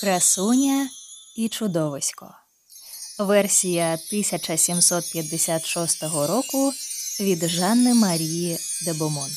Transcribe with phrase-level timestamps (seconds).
[0.00, 0.88] Красуня
[1.36, 2.34] і чудовисько.
[3.18, 6.72] Версія 1756 року
[7.20, 9.30] від Жанни Марії де Бомон.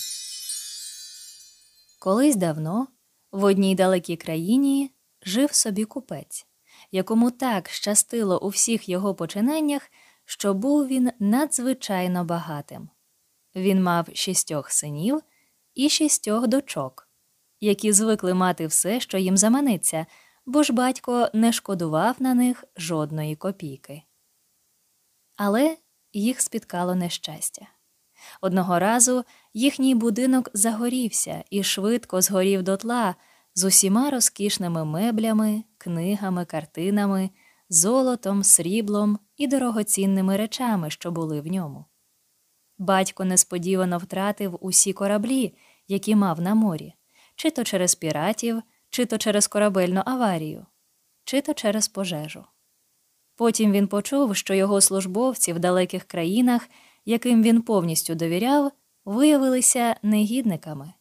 [1.99, 2.87] Колись давно
[3.31, 4.91] в одній далекій країні
[5.25, 6.45] жив собі купець,
[6.91, 9.91] якому так щастило у всіх його починаннях,
[10.25, 12.89] що був він надзвичайно багатим.
[13.55, 15.21] Він мав шістьох синів
[15.75, 17.07] і шістьох дочок,
[17.59, 20.05] які звикли мати все, що їм заманеться–
[20.45, 24.03] бо ж батько не шкодував на них жодної копійки.
[25.35, 25.77] Але
[26.13, 27.67] їх спіткало нещастя.
[28.41, 33.15] Одного разу їхній будинок загорівся і швидко згорів дотла
[33.55, 37.29] з усіма розкішними меблями, книгами, картинами,
[37.69, 41.85] золотом, сріблом і дорогоцінними речами, що були в ньому.
[42.77, 45.53] Батько несподівано втратив усі кораблі,
[45.87, 46.93] які мав на морі,
[47.35, 50.65] чи то через піратів, чи то через корабельну аварію,
[51.23, 52.45] чи то через пожежу.
[53.35, 56.69] Потім він почув, що його службовці в далеких країнах,
[57.05, 58.71] яким він повністю довіряв,
[59.05, 60.93] виявилися негідниками.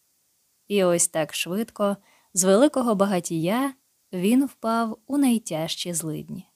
[0.69, 1.97] І ось так швидко,
[2.35, 3.75] з великого багатія,
[4.13, 6.49] він впав у найтяжчі злидні.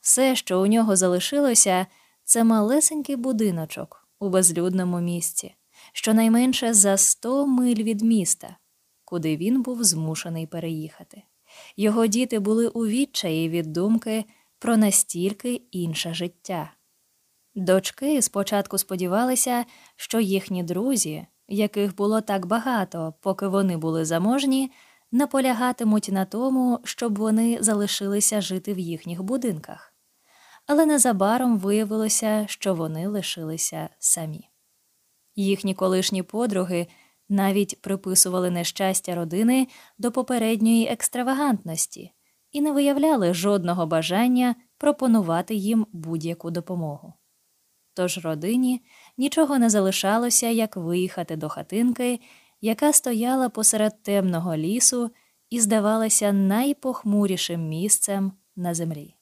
[0.00, 1.86] Все, що у нього залишилося,
[2.24, 5.54] це малесенький будиночок у безлюдному місці,
[5.92, 8.56] щонайменше за сто миль від міста,
[9.12, 11.22] куди він був змушений переїхати.
[11.76, 14.24] Його діти були у відчаї від думки
[14.58, 16.72] про настільки інше життя.
[17.54, 19.64] Дочки спочатку сподівалися,
[19.96, 24.70] що їхні друзі, яких було так багато, поки вони були заможні,
[25.10, 29.94] наполягатимуть на тому, щоб вони залишилися жити в їхніх будинках.
[30.66, 34.48] Але незабаром виявилося, що вони лишилися самі.
[35.36, 36.86] Їхні колишні подруги
[37.32, 42.12] навіть приписували нещастя родини до попередньої екстравагантності
[42.50, 47.12] і не виявляли жодного бажання пропонувати їм будь-яку допомогу.
[47.94, 48.80] Тож родині
[49.18, 52.20] нічого не залишалося, як виїхати до хатинки,
[52.60, 55.10] яка стояла посеред темного лісу
[55.50, 59.16] і здавалася найпохмурішим місцем на землі.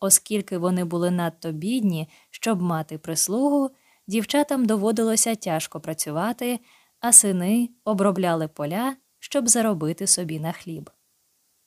[0.00, 3.70] Оскільки вони були надто бідні, щоб мати прислугу,
[4.06, 6.60] дівчатам доводилося тяжко працювати,
[7.06, 10.90] а сини обробляли поля, щоб заробити собі на хліб.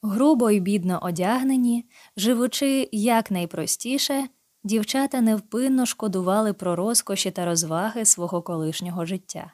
[0.01, 1.85] Грубо й бідно одягнені,
[2.17, 4.27] живучи якнайпростіше,
[4.63, 9.51] дівчата невпинно шкодували про розкоші та розваги свого колишнього життя.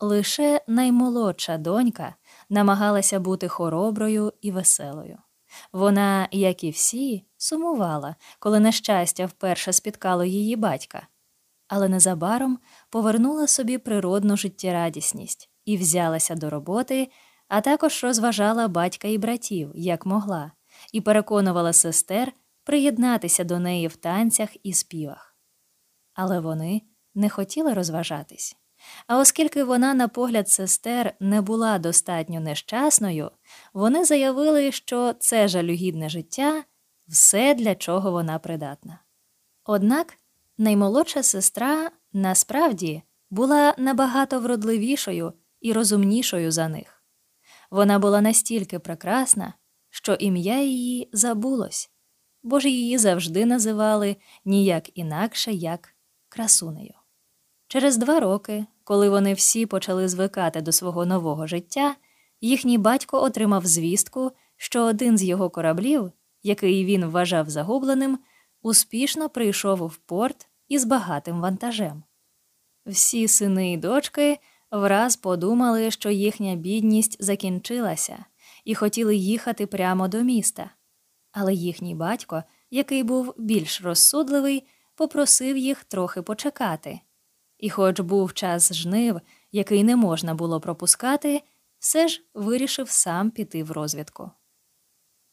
[0.00, 2.14] Лише наймолодша донька
[2.50, 5.18] намагалася бути хороброю і веселою.
[5.72, 11.06] Вона, як і всі, сумувала, коли нещастя вперше спіткало її батька,
[11.74, 12.58] але незабаром
[12.90, 17.08] повернула собі природну життєрадісність і взялася до роботи,
[17.48, 20.52] а також розважала батька і братів, як могла,
[20.92, 22.32] і переконувала сестер
[22.64, 25.36] приєднатися до неї в танцях і співах.
[26.14, 26.82] Але вони
[27.14, 28.56] не хотіли розважатись.
[29.06, 33.30] А оскільки вона, на погляд сестер, не була достатньо нещасною,
[33.74, 36.64] вони заявили, що це жалюгідне життя
[37.08, 38.98] все, для чого вона придатна.
[39.64, 40.14] Однак
[40.58, 47.02] Наймолодша сестра насправді була набагато вродливішою і розумнішою за них.
[47.70, 49.54] Вона була настільки прекрасна,
[49.90, 51.90] що ім'я її забулось,
[52.42, 55.94] бо ж її завжди називали ніяк інакше, як
[56.28, 56.94] красунею.
[57.68, 61.96] Через два роки, коли вони всі почали звикати до свого нового життя,
[62.40, 66.12] їхній батько отримав звістку, що один з його кораблів,
[66.42, 68.18] який він вважав загубленим,
[68.62, 72.02] успішно прийшов в порт із багатим вантажем.
[72.86, 74.38] Всі сини і дочки
[74.70, 78.24] враз подумали, що їхня бідність закінчилася,
[78.64, 80.70] і хотіли їхати прямо до міста.
[81.32, 87.00] Але їхній батько, який був більш розсудливий, попросив їх трохи почекати.
[87.58, 89.20] І, хоч був час жнив,
[89.52, 91.42] який не можна було пропускати,
[91.78, 94.30] все ж вирішив сам піти в розвідку.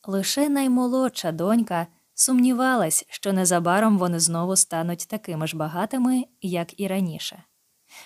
[0.08, 1.88] Лише наймолодша донька
[2.20, 7.44] сумнівалась, що незабаром вони знову стануть такими ж багатими, як і раніше.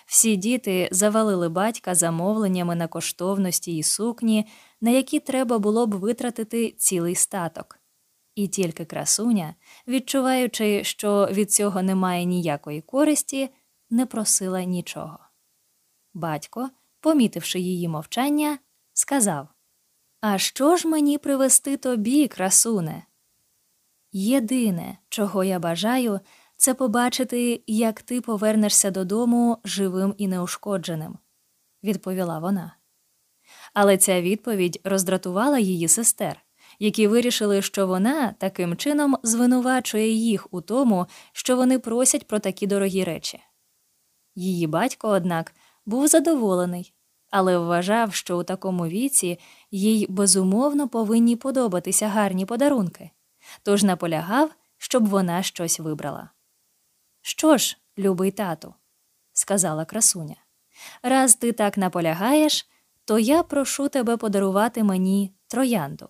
[0.06, 4.48] Всі діти завалили батька замовленнями на коштовності і сукні,
[4.82, 7.80] на які треба було б витратити цілий статок.
[8.36, 9.56] І тільки красуня,
[9.88, 13.50] відчуваючи, що від цього немає ніякої користі,
[13.90, 15.20] не просила нічого.
[16.14, 16.70] Батько,
[17.00, 18.60] помітивши її мовчання,
[18.94, 19.48] сказав
[20.22, 23.04] А що ж мені привести тобі, красуне?
[24.16, 26.20] Єдине, чого я бажаю,
[26.58, 31.18] це побачити, як ти повернешся додому живим і неушкодженим,
[31.84, 32.76] відповіла вона.
[33.74, 36.42] Але ця відповідь роздратувала її сестер,
[36.80, 42.68] які вирішили, що вона таким чином звинувачує їх у тому, що вони просять про такі
[42.68, 43.40] дорогі речі.
[44.36, 45.54] Її батько, однак,
[45.86, 46.94] був задоволений,
[47.30, 49.40] але вважав, що у такому віці
[49.72, 53.10] їй безумовно повинні подобатися гарні подарунки,
[53.64, 56.30] тож наполягав, щоб вона щось вибрала.
[57.22, 58.74] Що ж, любий тату,
[59.34, 60.36] сказала красуня,
[61.04, 62.70] раз ти так наполягаєш,
[63.06, 66.10] то я прошу тебе подарувати мені троянду.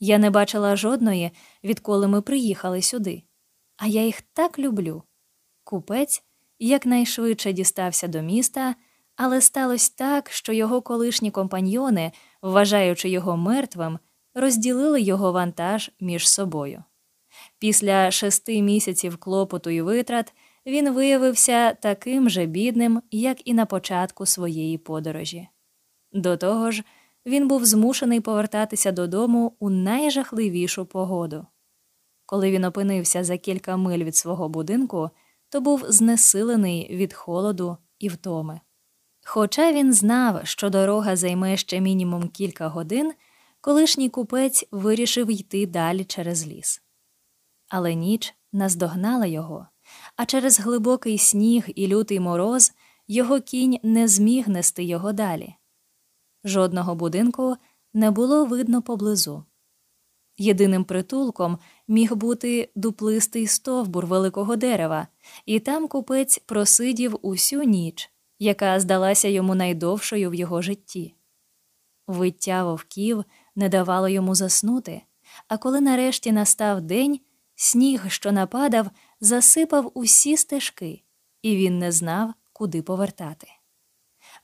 [0.00, 1.30] Я не бачила жодної,
[1.64, 3.22] відколи ми приїхали сюди,
[3.76, 5.02] а я їх так люблю.
[5.64, 6.22] Купець
[6.58, 8.74] якнайшвидше дістався до міста,
[9.16, 12.12] але сталося так, що його колишні компаньйони,
[12.42, 13.98] вважаючи його мертвим,
[14.34, 16.84] розділили його вантаж між собою.
[17.58, 20.34] Після шести місяців клопоту і витрат
[20.66, 25.48] він виявився таким же бідним, як і на початку своєї подорожі.
[26.12, 26.84] До того ж,
[27.26, 31.46] він був змушений повертатися додому у найжахливішу погоду.
[32.26, 35.10] Коли він опинився за кілька миль від свого будинку,
[35.48, 38.60] то був знесилений від холоду і втоми.
[39.24, 43.12] Хоча він знав, що дорога займе ще мінімум кілька годин,
[43.62, 46.82] колишній купець вирішив йти далі через ліс.
[47.68, 49.66] Але ніч наздогнала його,
[50.16, 52.72] а через глибокий сніг і лютий мороз
[53.08, 55.54] його кінь не зміг нести його далі.
[56.44, 57.56] Жодного будинку
[57.94, 59.44] не було видно поблизу.
[60.38, 61.58] Єдиним притулком
[61.88, 65.08] міг бути дуплистий стовбур великого дерева,
[65.46, 71.14] і там купець просидів усю ніч, яка здалася йому найдовшою в його житті.
[72.06, 73.24] Виття вовків
[73.56, 75.02] не давало йому заснути,
[75.48, 77.20] а коли нарешті настав день,
[77.54, 78.90] сніг, що нападав,
[79.20, 81.02] засипав усі стежки,
[81.42, 83.46] і він не знав, куди повертати.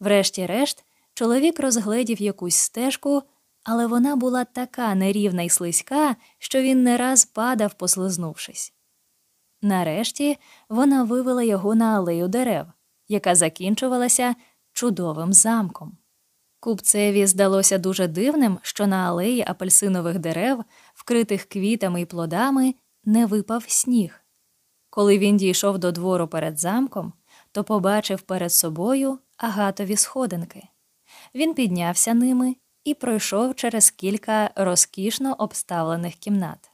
[0.00, 0.84] Врешті-решт,
[1.14, 3.22] чоловік розгледів якусь стежку
[3.70, 8.72] але вона була така нерівна й слизька, що він не раз падав, послизнувшись.
[9.62, 10.38] Нарешті
[10.68, 12.66] вона вивела його на алею дерев,
[13.08, 14.34] яка закінчувалася
[14.72, 15.98] чудовим замком.
[16.60, 20.64] Купцеві здалося дуже дивним, що на алеї апельсинових дерев,
[20.94, 22.74] вкритих квітами й плодами,
[23.04, 24.20] не випав сніг.
[24.90, 27.12] Коли він дійшов до двору перед замком,
[27.52, 30.62] то побачив перед собою агатові сходинки.
[31.34, 36.70] Він піднявся ними і пройшов через кілька розкішно обставлених кімнат.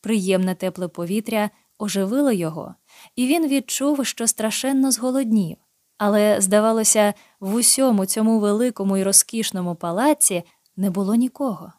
[0.00, 2.74] Приємне тепле повітря оживило його,
[3.16, 5.56] і він відчув, що страшенно зголоднів.
[6.04, 10.42] Але, здавалося, в усьому цьому великому і розкішному палаці
[10.76, 11.72] не було нікого.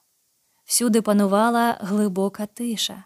[0.65, 3.03] Всюди панувала глибока тиша.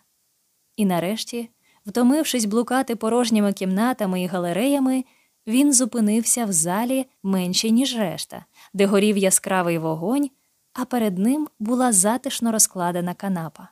[0.76, 1.50] І нарешті,
[1.86, 5.06] втомившись блукати порожніми кімнатами і галереями,
[5.48, 10.30] він зупинився в залі менше, ніж решта, де горів яскравий вогонь,
[10.74, 13.70] а перед ним була затишно розкладена канапа.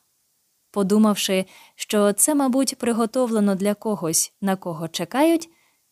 [0.71, 1.45] Подумавши,
[1.75, 5.49] що це, мабуть, приготовлено для когось, на кого чекають,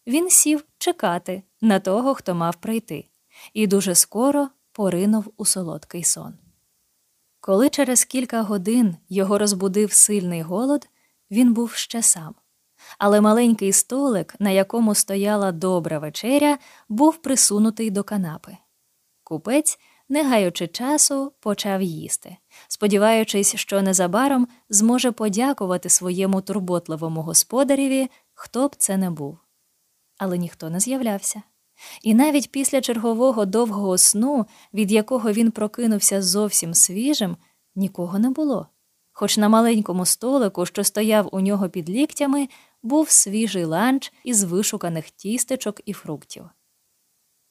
[0.08, 3.06] він сів чекати на того, хто мав прийти,
[3.54, 6.34] і дуже скоро поринув у солодкий сон.
[7.40, 10.90] Коли через кілька годин його розбудив сильний голод,
[11.32, 12.36] він був ще сам
[12.98, 16.58] але маленький столик, на якому стояла добра вечеря,
[16.90, 18.58] був присунутий до канапи.
[19.24, 19.80] Купець,
[20.10, 22.38] не гаючи часу, почав їсти,
[22.68, 29.38] сподіваючись, що незабаром зможе подякувати своєму турботливому господареві, хто б це не був.
[30.24, 31.42] Але ніхто не з'являвся.
[32.02, 37.38] І навіть після чергового довгого сну, від якого він прокинувся зовсім свіжим,
[37.76, 38.68] нікого не було.
[39.12, 42.48] Хоч на маленькому столику, що стояв у нього під ліктями,
[42.84, 46.50] був свіжий ланч із вишуканих тістечок і фруктів.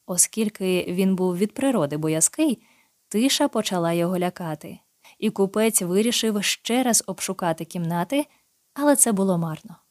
[0.07, 2.62] Оскільки він був від природи боязкий,
[3.09, 4.79] тиша почала його лякати,
[5.19, 8.26] і купець вирішив ще раз обшукати кімнати,
[8.75, 9.82] але це було марно.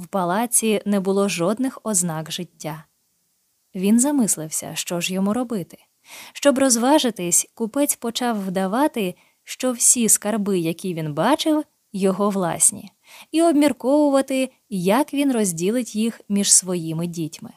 [0.00, 2.84] В палаці не було жодних ознак життя.
[3.74, 5.78] Він замислився, що ж йому робити.
[6.32, 9.14] Щоб розважитись, купець почав вдавати,
[9.44, 12.90] що всі скарби, які він бачив, його власні
[13.32, 17.50] і обмірковувати, як він розділить їх між своїми дітьми.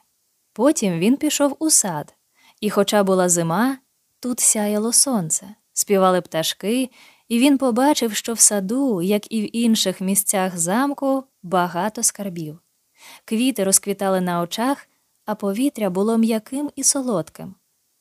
[0.53, 2.15] Потім він пішов у сад,
[2.61, 3.77] і, хоча була зима,
[4.19, 6.89] тут сяяло сонце, співали пташки,
[7.27, 12.59] і він побачив, що в саду, як і в інших місцях замку, багато скарбів.
[13.25, 14.87] Квіти розквітали на очах,
[15.25, 17.55] а повітря було м'яким і солодким.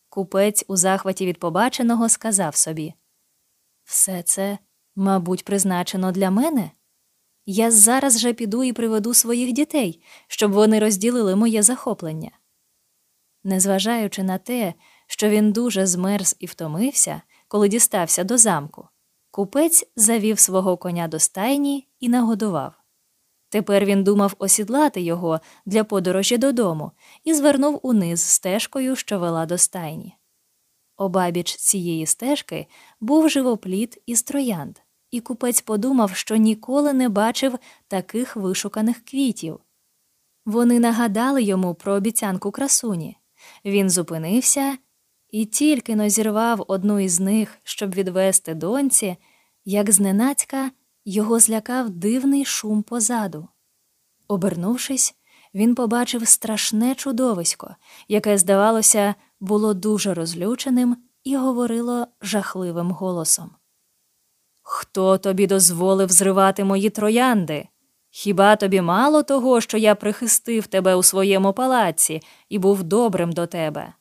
[0.08, 2.94] Купець у захваті від побаченого сказав собі
[3.84, 4.58] Все це,
[4.96, 6.70] мабуть, призначено для мене.
[7.46, 12.30] Я зараз же піду і приведу своїх дітей, щоб вони розділили моє захоплення.
[13.44, 14.74] Незважаючи на те,
[15.06, 18.88] що він дуже змерз і втомився, коли дістався до замку,
[19.30, 22.81] Купець завів свого коня до стайні і нагодував.
[23.52, 26.92] Тепер він думав осідлати його для подорожі додому
[27.24, 30.16] і звернув униз стежкою, що вела до стайні.
[30.96, 32.66] Обабіч цієї стежки
[33.00, 34.78] був живопліт із троянд,
[35.10, 39.58] і купець подумав, що ніколи не бачив таких вишуканих квітів.
[40.46, 43.16] Вони нагадали йому про обіцянку красуні.
[43.64, 44.78] Він зупинився
[45.30, 49.16] і тільки но зірвав одну із них, щоб відвести доньці,
[49.64, 50.70] як зненацька
[51.04, 53.48] його злякав дивний шум позаду.
[54.28, 55.14] Обернувшись,
[55.54, 57.76] він побачив страшне чудовисько,
[58.08, 63.50] яке, здавалося, було дуже розлюченим і говорило жахливим голосом.
[64.62, 67.68] Хто тобі дозволив зривати мої троянди?
[68.10, 73.46] Хіба тобі мало того, що я прихистив тебе у своєму палаці і був добрим до
[73.46, 73.94] тебе?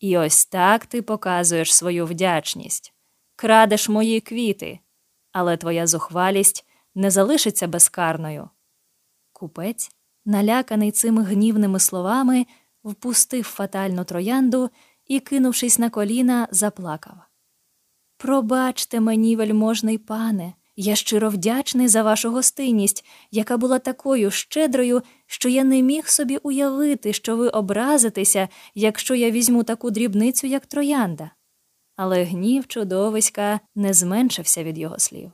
[0.00, 2.94] І ось так ти показуєш свою вдячність,
[3.36, 4.80] крадеш мої квіти,
[5.32, 8.48] але твоя зухвалість не залишиться безкарною.
[9.32, 9.90] Купець,
[10.24, 12.46] наляканий цими гнівними словами,
[12.84, 14.70] впустив фатальну троянду
[15.06, 17.16] і, кинувшись на коліна, заплакав.
[18.16, 25.48] Пробачте мені, вельможний пане, я щиро вдячний за вашу гостинність, яка була такою щедрою, що
[25.48, 31.30] я не міг собі уявити, що ви образитеся, якщо я візьму таку дрібницю, як троянда.
[32.04, 35.32] Але гнів чудовиська не зменшився від його слів.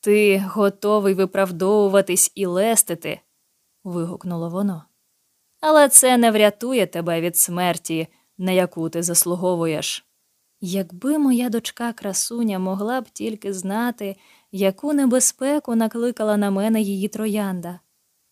[0.00, 3.20] Ти готовий виправдовуватись і лестити,
[3.84, 4.84] вигукнуло воно.
[5.60, 8.08] Але це не врятує тебе від смерті,
[8.38, 10.06] на яку ти заслуговуєш.
[10.60, 14.16] Якби моя дочка красуня могла б тільки знати,
[14.52, 17.80] яку небезпеку накликала на мене її троянда,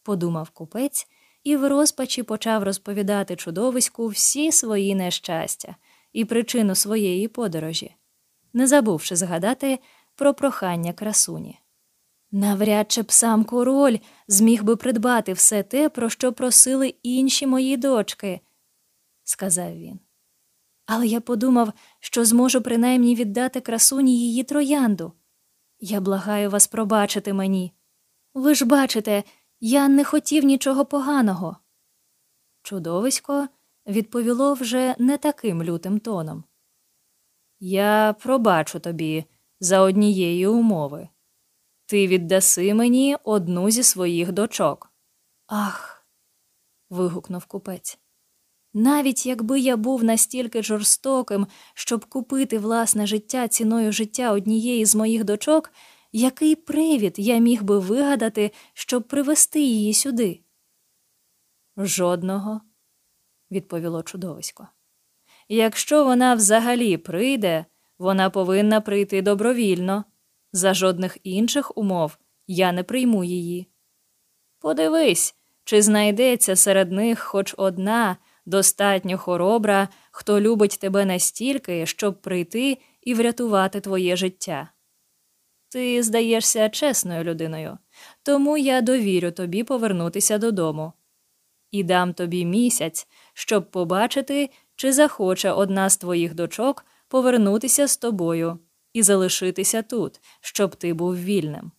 [0.02, 1.06] подумав купець
[1.44, 5.76] і в розпачі почав розповідати чудовиську всі свої нещастя
[6.16, 7.94] і причину своєї подорожі,
[8.52, 9.78] не забувши згадати
[10.14, 11.60] про прохання красуні.
[12.30, 17.76] Навряд чи б сам король зміг би придбати все те, про що просили інші мої
[17.76, 18.40] дочки,
[19.24, 20.00] сказав він.
[20.86, 25.12] Але я подумав, що зможу принаймні віддати красуні її троянду.
[25.80, 27.72] Я благаю вас пробачити мені.
[28.34, 29.24] Ви ж бачите,
[29.60, 31.56] я не хотів нічого поганого.
[32.62, 33.48] Чудовисько
[33.86, 36.44] відповіло вже не таким лютим тоном.
[37.60, 39.24] Я пробачу тобі
[39.60, 41.08] за однієї умови.
[41.86, 44.92] Ти віддаси мені одну зі своїх дочок.
[45.46, 46.06] Ах.
[46.90, 47.98] вигукнув купець.
[48.74, 55.24] Навіть якби я був настільки жорстоким, щоб купити власне життя ціною життя однієї з моїх
[55.24, 55.72] дочок,
[56.12, 60.42] який привід я міг би вигадати, щоб привести її сюди?
[61.76, 62.60] Жодного,
[63.50, 64.68] відповіло чудовисько.
[65.48, 67.64] Якщо вона взагалі прийде,
[67.98, 70.04] вона повинна прийти добровільно.
[70.52, 73.68] За жодних інших умов я не прийму її.
[74.58, 75.34] Подивись,
[75.64, 83.14] чи знайдеться серед них хоч одна достатньо хоробра, хто любить тебе настільки, щоб прийти і
[83.14, 84.68] врятувати твоє життя.
[85.68, 87.78] Ти здаєшся чесною людиною,
[88.22, 90.92] тому я довірю тобі повернутися додому
[91.70, 98.58] і дам тобі місяць, щоб побачити, чи захоче одна з твоїх дочок повернутися з тобою
[98.92, 101.72] і залишитися тут, щоб ти був вільним.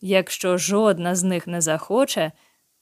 [0.00, 2.32] Якщо жодна з них не захоче,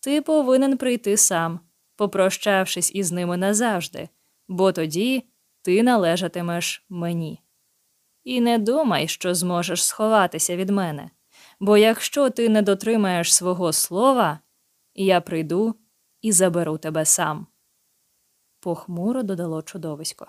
[0.01, 1.61] ти повинен прийти сам,
[1.97, 4.09] попрощавшись із ними назавжди,
[4.49, 5.25] бо тоді
[5.63, 7.43] ти належатимеш мені.
[8.25, 11.11] І не думай, що зможеш сховатися від мене,
[11.61, 14.41] бо якщо ти не дотримаєш свого слова,
[14.95, 15.75] я прийду
[16.23, 17.47] і заберу тебе сам.
[18.61, 20.27] Похмуро додало чудовисько.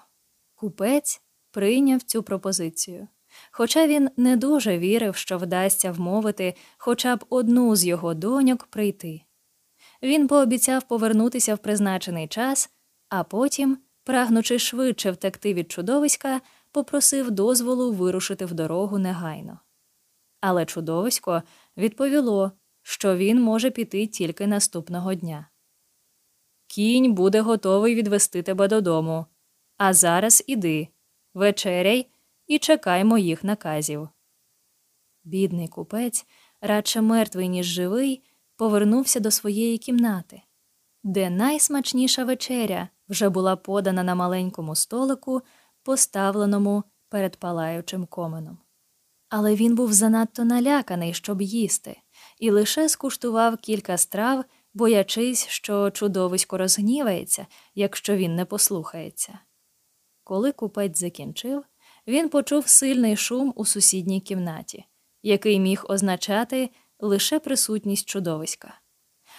[0.56, 1.22] Купець
[1.52, 3.08] прийняв цю пропозицію.
[3.52, 9.22] Хоча він не дуже вірив, що вдасться вмовити хоча б одну з його доньок прийти.
[10.04, 12.70] Він пообіцяв повернутися в призначений час,
[13.10, 19.60] а потім, прагнучи швидше втекти від чудовиська, попросив дозволу вирушити в дорогу негайно.
[20.42, 21.44] Але чудовисько
[21.78, 25.50] відповіло, що він може піти тільки наступного дня.
[26.70, 29.26] Кінь буде готовий відвести тебе додому.
[29.78, 30.88] А зараз іди,
[31.34, 32.08] вечеряй
[32.48, 34.10] і чекай моїх наказів.
[35.24, 36.26] Бідний купець,
[36.62, 38.24] радше мертвий, ніж живий,
[38.56, 40.42] повернувся до своєї кімнати,
[41.04, 45.42] де найсмачніша вечеря вже була подана на маленькому столику,
[45.84, 48.58] поставленому перед палаючим коменом.
[49.30, 52.02] Але він був занадто наляканий, щоб їсти,
[52.40, 59.40] і лише скуштував кілька страв, боячись, що чудовисько розгнівається, якщо він не послухається.
[60.24, 61.64] Коли купець закінчив,
[62.08, 64.86] він почув сильний шум у сусідній кімнаті,
[65.24, 68.74] який міг означати лише присутність чудовиська.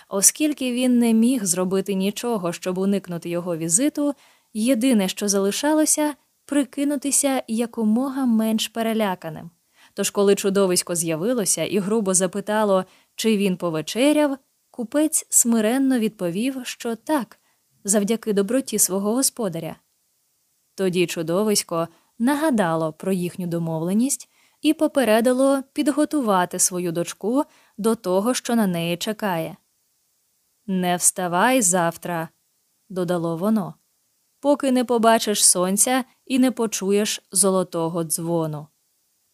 [0.09, 4.15] Оскільки він не міг зробити нічого, щоб уникнути його візиту,
[4.55, 9.51] єдине, що залишалося, прикинутися якомога менш переляканим.
[9.95, 12.85] Тож, коли чудовисько з'явилося і грубо запитало,
[13.15, 14.39] чи він повечеряв,
[14.71, 17.39] купець смиренно відповів, що так,
[17.85, 19.77] завдяки доброті свого господаря.
[20.75, 24.29] Тоді чудовисько нагадало про їхню домовленість
[24.63, 27.45] і попередило підготувати свою дочку
[27.79, 29.57] до того, що на неї чекає.
[30.67, 32.29] Не вставай завтра,
[32.89, 33.75] додало воно,
[34.41, 38.67] поки не побачиш сонця і не почуєш золотого дзвону.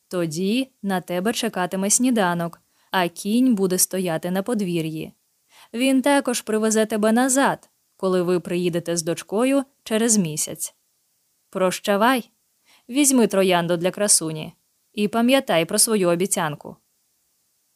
[0.09, 5.13] Тоді на тебе чекатиме сніданок, а кінь буде стояти на подвір'ї.
[5.75, 10.75] Він також привезе тебе назад, коли ви приїдете з дочкою через місяць.
[11.51, 12.31] Прощавай,
[12.89, 14.53] візьми троянду для красуні
[14.93, 16.77] і пам'ятай про свою обіцянку.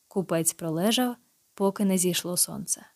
[0.08, 1.16] Купець пролежав,
[1.54, 2.86] поки не зійшло сонце.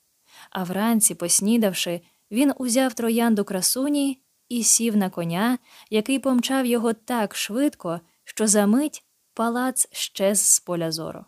[0.50, 5.58] А вранці, поснідавши, він узяв троянду красуні і сів на коня,
[5.90, 11.24] який помчав його так швидко, що за мить палац щез з поля зору.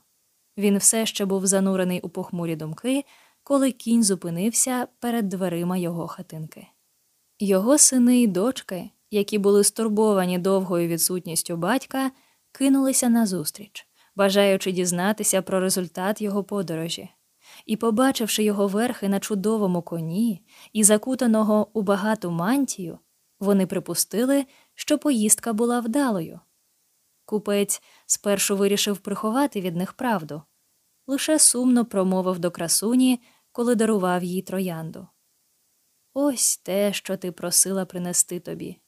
[0.57, 3.05] Він все ще був занурений у похмурі думки,
[3.49, 6.67] коли кінь зупинився перед дверима його хатинки.
[7.39, 12.11] Його сини й дочки, які були стурбовані довгою відсутністю батька,
[12.53, 13.87] кинулися назустріч,
[14.17, 17.09] бажаючи дізнатися про результат його подорожі.
[17.67, 22.99] І, побачивши його верхи на чудовому коні і закутаного у багату мантію,
[23.41, 26.41] вони припустили, що поїздка була вдалою.
[27.25, 30.43] Купець спершу вирішив приховати від них правду,
[31.07, 33.21] лише сумно промовив до красуні,
[33.57, 35.09] коли дарував їй троянду.
[36.15, 38.79] Ось те, що ти просила принести тобі.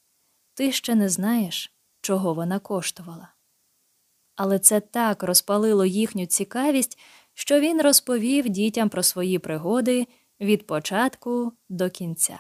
[0.54, 3.28] Ти ще не знаєш, чого вона коштувала.
[4.37, 6.98] Але це так розпалило їхню цікавість,
[7.35, 10.07] що він розповів дітям про свої пригоди
[10.40, 12.38] від початку до кінця.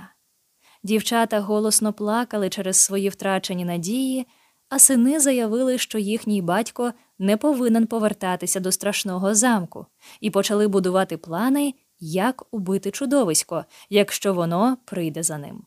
[0.82, 4.26] Дівчата голосно плакали через свої втрачені надії,
[4.68, 9.86] а сини заявили, що їхній батько не повинен повертатися до страшного замку,
[10.20, 15.64] і почали будувати плани, як убити чудовисько, якщо воно прийде за ним.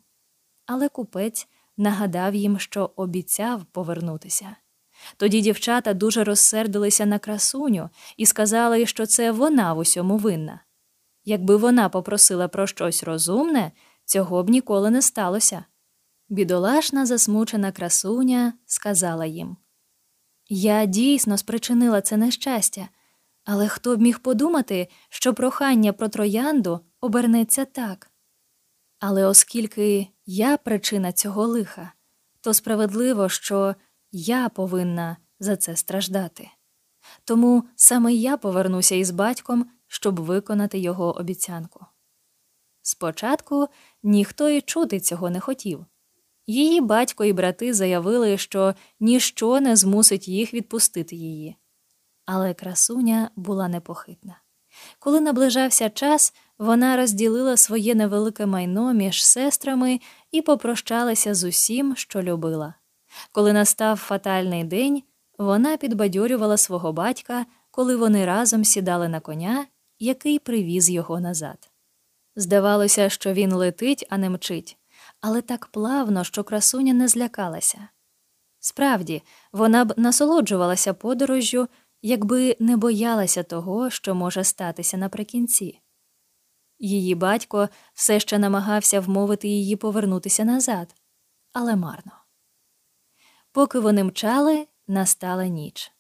[0.65, 4.56] Але купець нагадав їм, що обіцяв повернутися.
[5.17, 10.60] Тоді дівчата дуже розсердилися на красуню і сказали, що це вона в усьому винна.
[11.26, 13.72] Якби вона попросила про щось розумне,
[14.06, 15.65] цього б ніколи не сталося.
[16.30, 19.58] Бідолашна, засмучена красуня сказала їм
[20.50, 22.89] Я дійсно спричинила це нещастя,
[23.45, 28.12] але хто б міг подумати, що прохання про троянду обернеться так.
[28.99, 31.91] Але оскільки я причина цього лиха,
[32.41, 33.75] то справедливо, що
[34.12, 36.49] я повинна за це страждати.
[37.23, 41.86] Тому саме я повернуся із батьком, щоб виконати його обіцянку.
[42.82, 43.67] Спочатку
[44.04, 45.86] ніхто і чути цього не хотів.
[46.47, 51.56] Її батько і брати заявили, що ніщо не змусить їх відпустити її.
[52.26, 54.42] Але красуня була непохитна.
[55.00, 60.00] Коли наближався час, вона розділила своє невелике майно між сестрами
[60.32, 62.74] і попрощалася з усім, що любила.
[63.32, 65.04] Коли настав фатальний день,
[65.38, 69.66] вона підбадьорювала свого батька, коли вони разом сідали на коня,
[70.00, 71.70] який привіз його назад.
[72.36, 74.78] Здавалося, що він летить, а не мчить,
[75.22, 77.88] але так плавно, що красуня не злякалася.
[78.60, 81.68] Справді, вона б насолоджувалася подорожжю,
[82.02, 85.80] якби не боялася того, що може статися наприкінці.
[86.80, 90.96] Її батько все ще намагався вмовити її повернутися назад,
[91.54, 92.12] але марно.
[93.52, 95.92] Поки вони мчали, настала ніч,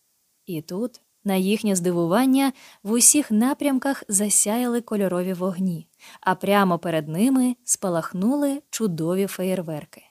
[0.45, 5.87] і тут, на їхнє здивування, в усіх напрямках засяяли кольорові вогні,
[6.21, 10.03] а прямо перед ними спалахнули чудові феєрверки.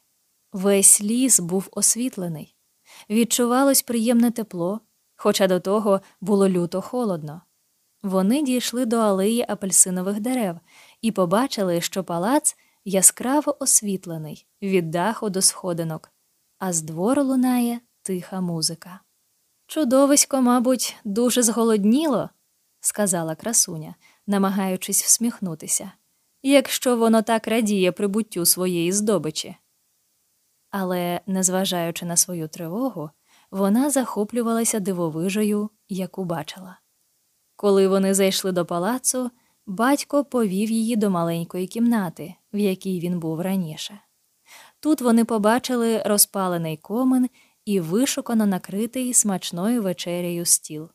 [0.53, 2.57] Весь ліс був освітлений,
[3.11, 4.81] відчувалось приємне тепло,
[5.22, 7.42] хоча до того було люто холодно.
[8.02, 10.59] Вони дійшли до алеї апельсинових дерев
[11.02, 16.12] і побачили, що палац яскраво освітлений від даху до сходинок
[16.59, 19.00] а з двору лунає тиха музика.
[19.66, 22.30] Чудовисько, мабуть, дуже зголодніло,
[22.80, 23.94] сказала красуня,
[24.26, 25.92] намагаючись всміхнутися,
[26.42, 29.56] якщо воно так радіє прибуттю своєї здобичі.
[30.70, 33.11] Але, незважаючи на свою тривогу,
[33.50, 36.78] вона захоплювалася дивовижею, яку бачила.
[37.56, 39.30] Коли вони зайшли до палацу,
[39.66, 44.00] батько повів її до маленької кімнати, в якій він був раніше.
[44.80, 47.28] Тут вони побачили розпалений комин
[47.64, 50.88] і вишукано накритий смачною вечерею стіл.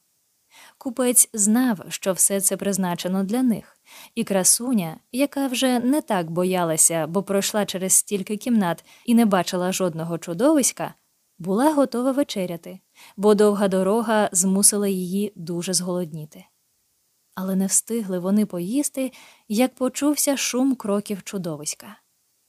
[0.77, 3.77] Купець знав, що все це призначено для них,
[4.15, 9.71] і красуня, яка вже не так боялася, бо пройшла через стільки кімнат і не бачила
[9.71, 10.93] жодного чудовиська,
[11.39, 12.79] була готова вечеряти,
[13.17, 16.45] бо довга дорога змусила її дуже зголодніти.
[17.35, 19.11] Але не встигли вони поїсти,
[19.47, 21.97] як почувся шум кроків чудовиська.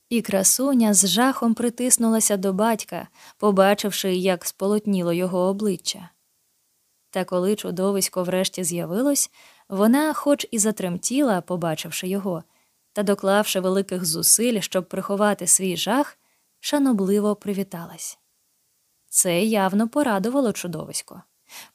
[0.09, 6.11] І красуня з жахом притиснулася до батька, побачивши, як сполотніло його обличчя.
[7.11, 9.31] Та коли чудовисько врешті з'явилось,
[9.69, 12.45] вона, хоч і затремтіла, побачивши його,
[12.93, 16.19] та доклавши великих зусиль, щоб приховати свій жах,
[16.61, 18.19] шанобливо привіталась.
[19.09, 21.23] Це явно порадувало чудовисько.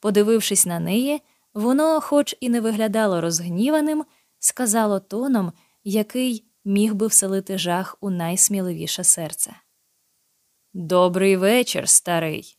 [0.00, 1.22] Подивившись на неї,
[1.54, 4.04] воно, хоч і не виглядало розгніваним,
[4.38, 5.52] сказало тоном,
[5.84, 9.54] який міг би вселити жах у найсміливіше серце.
[10.72, 12.58] Добрий вечір, старий.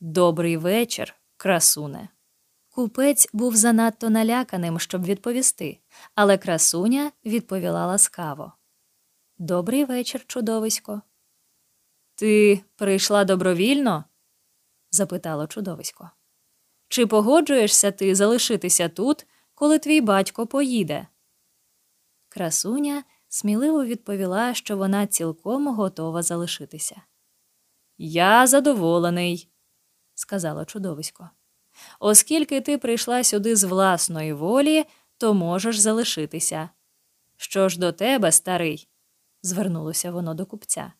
[0.00, 2.08] Добрий вечір, красуне.
[2.68, 5.78] Купець був занадто наляканим, щоб відповісти,
[6.14, 8.52] але красуня відповіла ласкаво.
[9.38, 11.02] Добрий вечір, чудовисько.
[12.18, 14.04] Ти прийшла добровільно?
[14.90, 16.10] запитало чудовисько.
[16.88, 21.06] Чи погоджуєшся ти залишитися тут, коли твій батько поїде?
[22.28, 27.02] Красуня сміливо відповіла, що вона цілком готова залишитися.
[27.98, 29.50] Я задоволений,
[30.14, 31.30] сказало чудовисько.
[32.00, 34.84] Оскільки ти прийшла сюди з власної волі,
[35.18, 36.70] то можеш залишитися.
[37.36, 38.88] Що ж до тебе, старий?
[39.42, 40.92] звернулося воно до купця.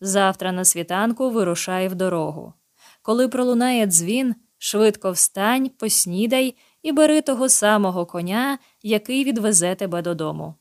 [0.00, 2.54] Завтра на світанку вирушай в дорогу.
[3.02, 10.54] Коли пролунає дзвін, швидко встань, поснідай і бери того самого коня, який відвезе тебе додому.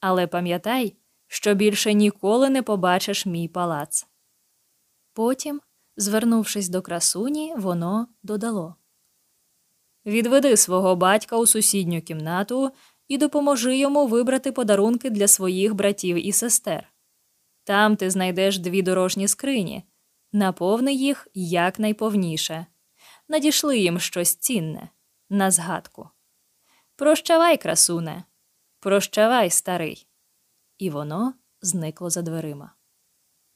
[0.00, 0.96] Але пам'ятай,
[1.26, 4.06] що більше ніколи не побачиш мій палац.
[5.12, 5.60] Потім,
[5.96, 8.74] звернувшись до красуні, воно додало
[10.06, 12.70] Відведи свого батька у сусідню кімнату
[13.08, 16.92] і допоможи йому вибрати подарунки для своїх братів і сестер.
[17.68, 19.84] Там ти знайдеш дві дорожні скрині,
[20.32, 22.66] наповни їх якнайповніше,
[23.28, 24.88] надішли їм щось цінне,
[25.30, 26.08] на згадку.
[26.96, 28.24] Прощавай, красуне,
[28.80, 30.06] прощавай, старий.
[30.78, 32.72] І воно зникло за дверима.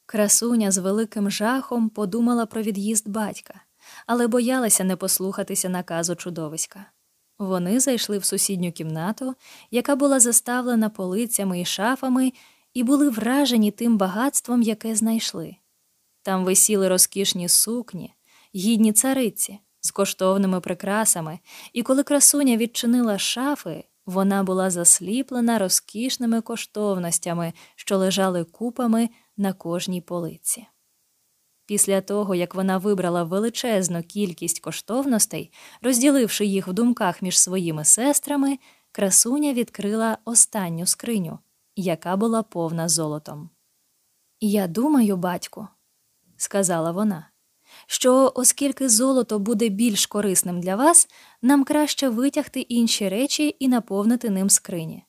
[0.05, 3.61] Красуня з великим жахом подумала про від'їзд батька,
[4.07, 6.85] але боялася не послухатися наказу чудовиська.
[7.39, 9.35] Вони зайшли в сусідню кімнату,
[9.71, 12.31] яка була заставлена полицями і шафами,
[12.73, 15.55] і були вражені тим багатством, яке знайшли.
[16.21, 18.13] Там висіли розкішні сукні,
[18.55, 21.39] гідні цариці з коштовними прикрасами,
[21.73, 30.01] і коли красуня відчинила шафи, вона була засліплена розкішними коштовностями, що лежали купами на кожній
[30.01, 30.65] полиці.
[31.65, 38.57] Після того, як вона вибрала величезну кількість коштовностей, розділивши їх в думках між своїми сестрами,
[38.91, 41.39] красуня відкрила останню скриню,
[41.75, 43.49] яка була повна золотом.
[44.39, 45.67] Я думаю, батьку,
[46.37, 47.29] сказала вона,
[47.87, 51.09] що оскільки золото буде більш корисним для вас,
[51.41, 55.05] нам краще витягти інші речі і наповнити ним скрині.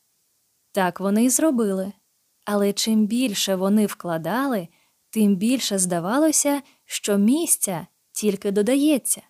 [0.71, 1.93] Так вони й зробили.
[2.45, 4.67] Але чим більше вони вкладали,
[5.09, 9.21] тим більше здавалося, що місця тільки додається,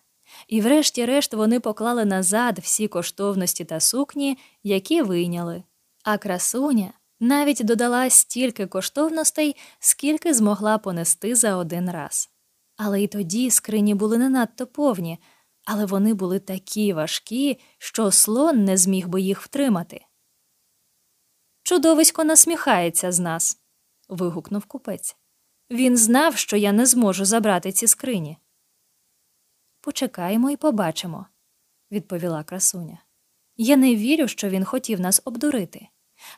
[0.48, 5.62] і, врешті-решт, вони поклали назад всі коштовності та сукні, які вийняли.
[6.04, 12.30] А красуня навіть додала стільки коштовностей, скільки змогла понести за один раз.
[12.76, 15.18] Але й тоді скрині були не надто повні,
[15.64, 20.04] але вони були такі важкі, що слон не зміг би їх втримати.
[21.62, 23.62] Чудовисько насміхається з нас.
[24.08, 25.16] вигукнув купець.
[25.70, 28.38] Він знав, що я не зможу забрати ці скрині.
[29.80, 31.26] Почекаємо і побачимо,
[31.90, 32.98] відповіла красуня.
[33.56, 35.88] Я не вірю, що він хотів нас обдурити.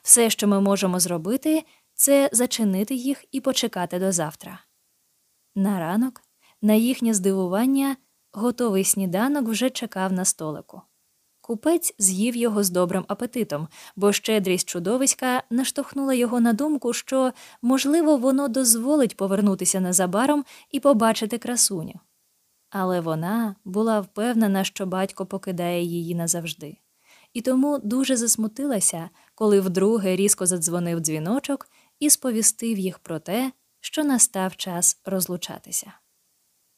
[0.03, 1.63] Все, що ми можемо зробити,
[1.93, 4.59] це зачинити їх і почекати до завтра.
[5.55, 6.21] На ранок,
[6.61, 7.97] на їхнє здивування,
[8.31, 10.81] готовий сніданок вже чекав на столику.
[11.49, 18.17] Купець з'їв його з добрим апетитом, бо щедрість чудовиська наштовхнула його на думку, що, можливо,
[18.17, 21.99] воно дозволить повернутися незабаром і побачити красуню.
[22.69, 26.77] Але вона була впевнена, що батько покидає її назавжди,
[27.33, 34.03] і тому дуже засмутилася, коли вдруге різко задзвонив дзвіночок і сповістив їх про те, що
[34.03, 35.93] настав час розлучатися.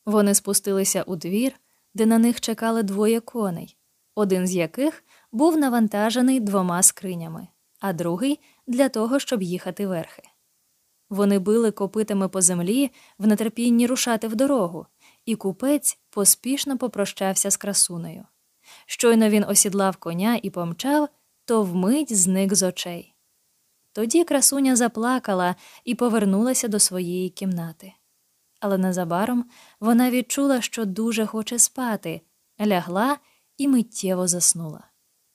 [0.06, 1.54] Вони спустилися у двір,
[1.94, 3.78] де на них чекали двоє коней
[4.16, 7.48] один з яких був навантажений двома скринями,
[7.80, 10.24] а другий для того, щоб їхати верхи.
[11.10, 14.86] Вони били копитами по землі в нетерпінні рушати в дорогу,
[15.26, 18.26] і купець поспішно попрощався з красунею.
[18.86, 21.10] Щойно він осідлав коня і помчав,
[21.46, 23.16] то вмить зник з очей.
[23.94, 25.56] Тоді красуня заплакала
[25.86, 27.94] і повернулася до своєї кімнати.
[28.60, 29.46] Але незабаром
[29.80, 32.22] вона відчула, що дуже хоче спати,
[32.62, 33.18] лягла
[33.58, 34.84] і миттєво заснула.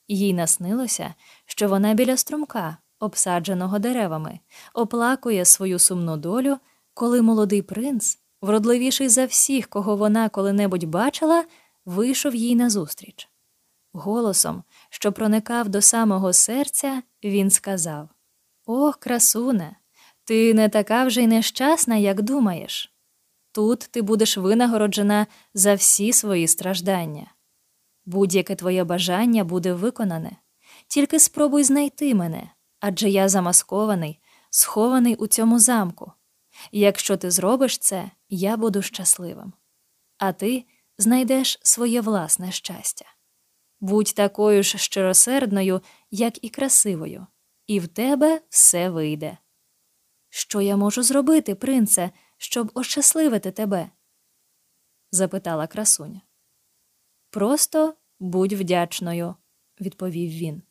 [0.08, 1.14] Їй наснилося,
[1.46, 4.40] що вона біля струмка, обсадженого деревами,
[4.74, 6.56] оплакує свою сумну долю,
[6.94, 11.44] коли молодий принц, вродливіший за всіх, кого вона коли-небудь бачила,
[11.86, 13.28] вийшов їй назустріч.
[13.92, 18.08] Голосом, що проникав до самого серця, він сказав
[18.66, 19.76] Ох, красуне,
[20.24, 22.92] ти не така вже й нещасна, як думаєш.
[23.52, 27.30] Тут ти будеш винагороджена за всі свої страждання.
[28.04, 30.36] Будь-яке твоє бажання буде виконане,
[30.88, 34.20] тільки спробуй знайти мене, адже я замаскований,
[34.50, 36.12] схований у цьому замку.
[36.72, 39.52] Якщо ти зробиш це, я буду щасливим.
[40.18, 40.64] А ти
[40.98, 43.04] знайдеш своє власне щастя.
[43.80, 45.80] Будь такою ж щиросердною,
[46.10, 47.26] як і красивою,
[47.66, 49.38] і в тебе все вийде.
[50.28, 53.90] Що я можу зробити, принце, щоб ощасливити тебе?
[55.10, 56.20] запитала красуня.
[57.30, 59.34] Просто будь вдячною,
[59.80, 60.62] відповів він.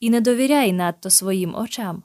[0.00, 2.02] І не довіряй надто своїм очам.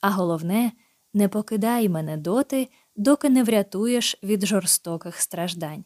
[0.00, 0.72] А головне,
[1.14, 5.84] не покидай мене доти, доки не врятуєш від жорстоких страждань.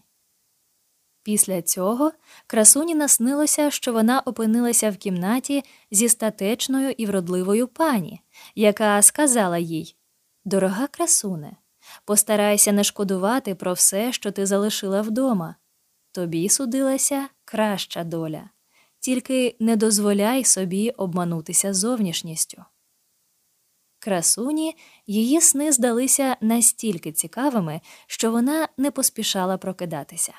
[1.25, 2.13] Після цього
[2.47, 8.21] красуні наснилося, що вона опинилася в кімнаті зі статечною і вродливою пані,
[8.55, 9.97] яка сказала їй
[10.45, 11.57] Дорога красуне,
[12.05, 15.57] постарайся не шкодувати про все, що ти залишила вдома.
[16.13, 18.51] Тобі судилася краща доля,
[19.01, 22.65] тільки не дозволяй собі обманутися зовнішністю.
[23.99, 30.33] Красуні її сни здалися настільки цікавими, що вона не поспішала прокидатися.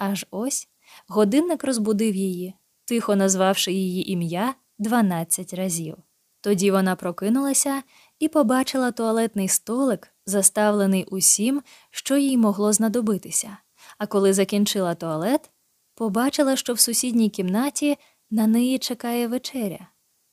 [0.00, 0.68] Аж ось
[1.08, 5.96] годинник розбудив її, тихо назвавши її ім'я дванадцять разів.
[6.40, 7.82] Тоді вона прокинулася
[8.18, 13.56] і побачила туалетний столик, заставлений усім, що їй могло знадобитися.
[13.98, 15.50] А коли закінчила туалет,
[15.94, 17.98] побачила, що в сусідній кімнаті
[18.30, 19.86] на неї чекає вечеря.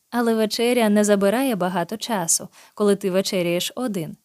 [0.09, 4.17] Але вечеря не забирає багато часу, коли ти вечеряєш один.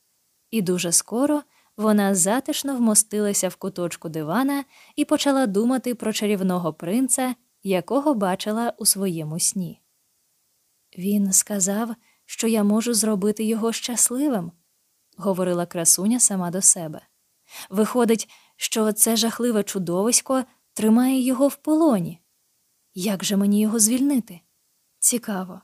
[0.51, 1.43] І дуже скоро
[1.77, 4.65] вона затишно вмостилася в куточку дивана
[4.97, 9.81] і почала думати про чарівного принца, якого бачила у своєму сні.
[10.99, 11.95] Він сказав,
[12.27, 14.53] що я можу зробити його щасливим,
[15.17, 17.01] говорила красуня сама до себе.
[17.71, 22.21] Виходить, що це жахливе чудовисько тримає його в полоні.
[22.95, 24.41] Як же мені його звільнити?
[24.99, 25.61] Цікаво,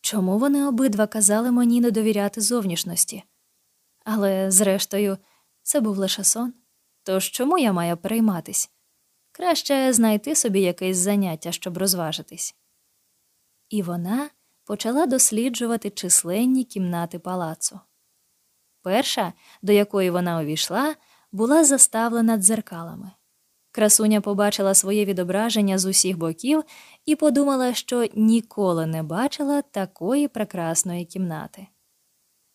[0.00, 3.22] чому вони обидва казали мені не довіряти зовнішності?
[4.04, 5.18] Але, зрештою,
[5.64, 6.54] це був лише сон.
[7.02, 8.70] Тож чому я маю перейматись?
[9.32, 12.54] Краще знайти собі якесь заняття, щоб розважитись.
[13.68, 14.30] І вона
[14.64, 17.80] почала досліджувати численні кімнати палацу.
[18.82, 20.96] Перша, до якої вона увійшла,
[21.32, 23.10] була заставлена дзеркалами.
[23.70, 26.64] Красуня побачила своє відображення з усіх боків
[27.04, 31.66] і подумала, що ніколи не бачила такої прекрасної кімнати.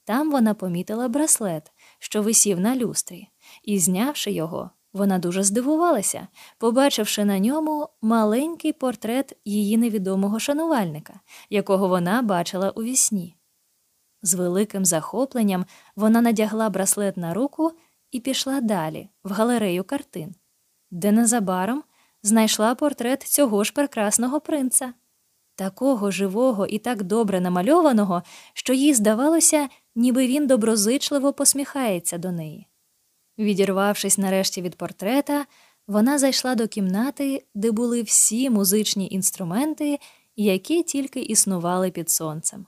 [0.04, 3.27] Там вона помітила браслет, що висів на люстрі,
[3.63, 11.88] і, знявши його, вона дуже здивувалася, побачивши на ньому маленький портрет її невідомого шанувальника, якого
[11.88, 13.35] вона бачила у вісні.
[14.21, 17.71] З великим захопленням вона надягла браслет на руку
[18.12, 20.35] і пішла далі, в галерею картин,
[20.91, 21.83] де незабаром
[22.23, 24.93] знайшла портрет цього ж прекрасного принца,
[25.55, 32.67] такого живого і так добре намальованого, що їй здавалося, ніби він доброзичливо посміхається до неї.
[33.38, 35.45] Відірвавшись нарешті від портрета,
[35.88, 39.99] вона зайшла до кімнати, де були всі музичні інструменти,
[40.35, 42.65] які тільки існували під сонцем.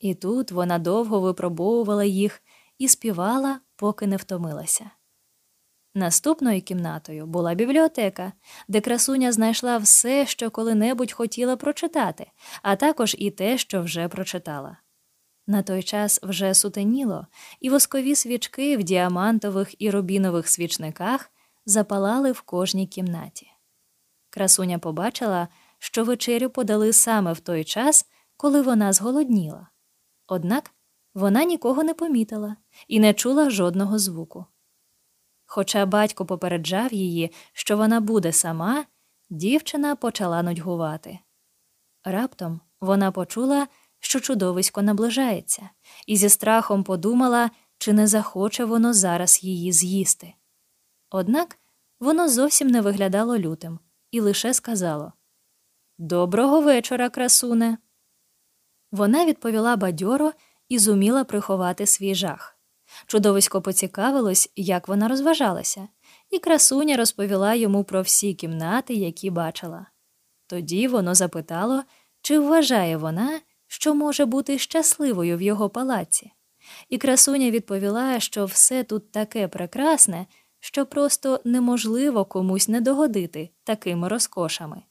[0.00, 2.42] І тут вона довго випробовувала їх
[2.78, 4.90] і співала, поки не втомилася.
[5.94, 8.32] Наступною кімнатою була бібліотека,
[8.68, 12.26] де красуня знайшла все, що коли-небудь хотіла прочитати,
[12.62, 14.76] а також і те, що вже прочитала.
[15.46, 17.26] На той час вже сутеніло,
[17.60, 21.30] і воскові свічки в діамантових і рубінових свічниках
[21.66, 23.52] запалали в кожній кімнаті.
[24.30, 28.06] Красуня побачила, що вечерю подали саме в той час,
[28.36, 29.68] коли вона зголодніла.
[30.26, 30.70] Однак
[31.14, 32.56] вона нікого не помітила
[32.88, 34.46] і не чула жодного звуку.
[35.46, 38.84] Хоча батько попереджав її, що вона буде сама,
[39.30, 41.18] дівчина почала нудьгувати.
[42.04, 43.66] Раптом вона почула,
[44.06, 45.70] що чудовисько наближається,
[46.06, 50.34] і зі страхом подумала, чи не захоче воно зараз її з'їсти.
[51.10, 51.58] Однак
[52.00, 53.78] воно зовсім не виглядало лютим
[54.10, 55.12] і лише сказало
[55.98, 57.78] Доброго вечора, красуне.
[58.92, 60.32] Вона відповіла бадьоро
[60.68, 62.58] і зуміла приховати свій жах.
[63.06, 65.88] Чудовисько поцікавилось, як вона розважалася,
[66.30, 69.86] і красуня розповіла йому про всі кімнати, які бачила.
[70.46, 71.82] Тоді воно запитало,
[72.22, 76.32] чи вважає вона, що може бути щасливою в його палаці.
[76.88, 80.26] І красуня відповіла, що все тут таке прекрасне,
[80.60, 84.82] що просто неможливо комусь не догодити такими розкошами.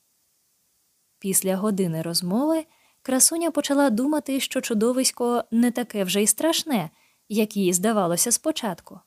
[1.19, 2.65] Після години розмови
[3.01, 6.89] красуня почала думати, що чудовисько не таке вже й страшне,
[7.29, 8.99] як їй здавалося спочатку.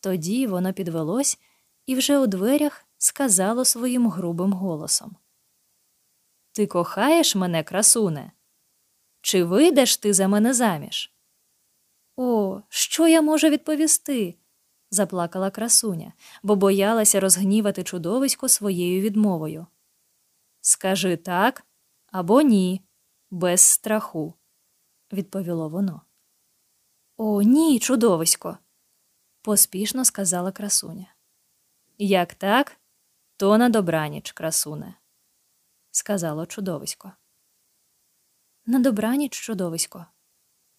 [0.00, 1.38] Тоді воно підвелось
[1.86, 5.16] і вже у дверях сказало своїм грубим голосом
[6.52, 8.32] Ти кохаєш мене, красуне?
[9.28, 11.12] Чи вийдеш ти за мене заміж?
[12.16, 14.34] О, що я можу відповісти?
[14.90, 16.12] заплакала красуня,
[16.42, 19.66] бо боялася розгнівати чудовисько своєю відмовою.
[20.60, 21.66] Скажи так
[22.12, 22.82] або ні,
[23.30, 24.34] без страху,
[25.12, 26.02] відповіло воно.
[27.16, 28.58] О, ні, чудовисько,
[29.42, 31.14] поспішно сказала красуня.
[31.98, 32.80] Як так,
[33.36, 34.94] то на добраніч, красуне,
[35.90, 37.12] сказало чудовисько.
[38.68, 40.06] На добраніч, чудовисько,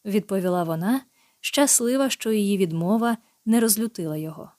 [0.06, 1.02] відповіла вона,
[1.40, 4.52] щаслива, що її відмова не розлютила його.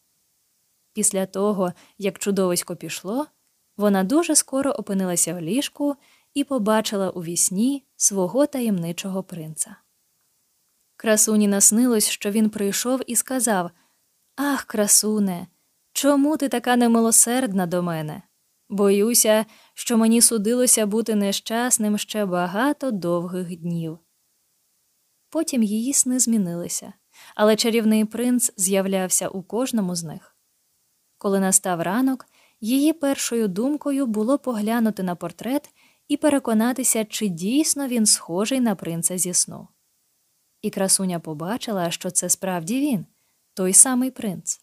[0.93, 3.27] Після того, як чудовисько пішло,
[3.77, 5.97] вона дуже скоро опинилася в ліжку
[6.35, 9.77] і побачила у вісні свого таємничого принца.
[10.97, 13.71] Красуні наснилось, що він прийшов і сказав
[14.37, 15.47] Ах, красуне,
[15.93, 18.23] чому ти така немилосердна до мене?
[18.71, 23.99] Боюся, що мені судилося бути нещасним ще багато довгих днів.
[25.31, 26.93] Потім її сни змінилися,
[27.35, 30.37] але чарівний принц з'являвся у кожному з них.
[31.19, 32.27] Коли настав ранок,
[32.61, 35.71] її першою думкою було поглянути на портрет
[36.09, 39.69] і переконатися, чи дійсно він схожий на принца зі сну.
[40.63, 43.07] І красуня побачила, що це справді він,
[43.55, 44.61] той самий принц.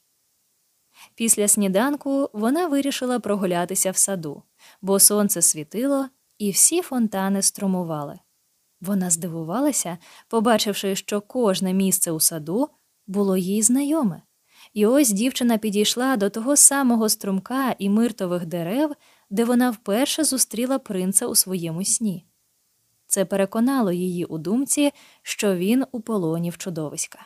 [1.16, 4.44] Після сніданку вона вирішила прогулятися в саду,
[4.82, 6.08] бо сонце світило
[6.38, 8.20] і всі фонтани струмували.
[8.82, 12.70] Вона здивувалася, побачивши, що кожне місце у саду
[13.08, 14.22] було їй знайоме.
[14.74, 18.96] І ось дівчина підійшла до того самого струмка і миртових дерев,
[19.30, 22.26] де вона вперше зустріла принца у своєму сні.
[23.08, 27.20] Це переконало її у думці, що він у полоні в чудовиська.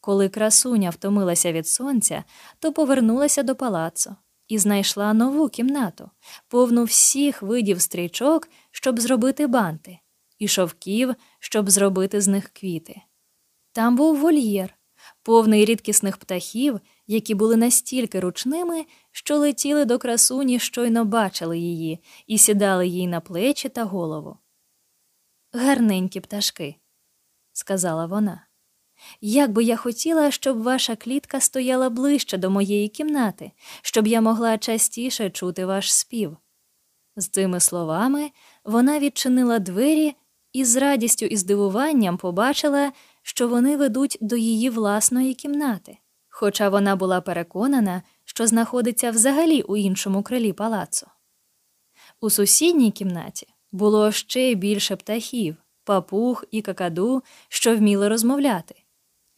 [0.00, 2.24] Коли красуня втомилася від сонця,
[2.58, 4.16] то повернулася до палацу
[4.48, 6.10] і знайшла нову кімнату,
[6.48, 9.98] повну всіх видів стрічок, щоб зробити банти,
[10.38, 13.00] і шовків, щоб зробити з них квіти.
[13.72, 14.74] Там був вольєр,
[15.22, 22.38] повний рідкісних птахів, які були настільки ручними, що летіли до красуні, щойно бачили її, і
[22.38, 24.38] сідали їй на плечі та голову.
[25.52, 26.76] Гарненькі пташки,
[27.52, 28.49] сказала вона.
[29.20, 34.58] Як би я хотіла, щоб ваша клітка стояла ближче до моєї кімнати, щоб я могла
[34.58, 36.36] частіше чути ваш спів.
[37.16, 38.30] З цими словами
[38.64, 40.14] вона відчинила двері
[40.52, 46.96] і з радістю і здивуванням побачила, що вони ведуть до її власної кімнати, хоча вона
[46.96, 51.06] була переконана, що знаходиться взагалі у іншому крилі палацу.
[52.20, 58.74] У сусідній кімнаті було ще більше птахів, папуг і какаду, що вміли розмовляти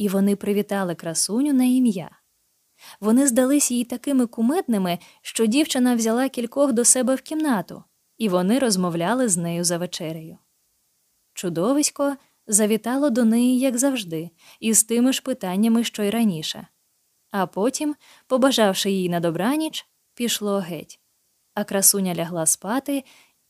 [0.03, 2.11] і вони привітали красуню на ім'я.
[3.01, 7.85] Вони здались їй такими кумедними, що дівчина взяла кількох до себе в кімнату,
[8.19, 10.38] і вони розмовляли з нею за вечерею.
[11.35, 16.67] Чудовисько завітало до неї, як завжди, із тими ж питаннями, що й раніше,
[17.31, 21.01] а потім, побажавши їй на добраніч, пішло геть,
[21.55, 23.05] а красуня лягла спати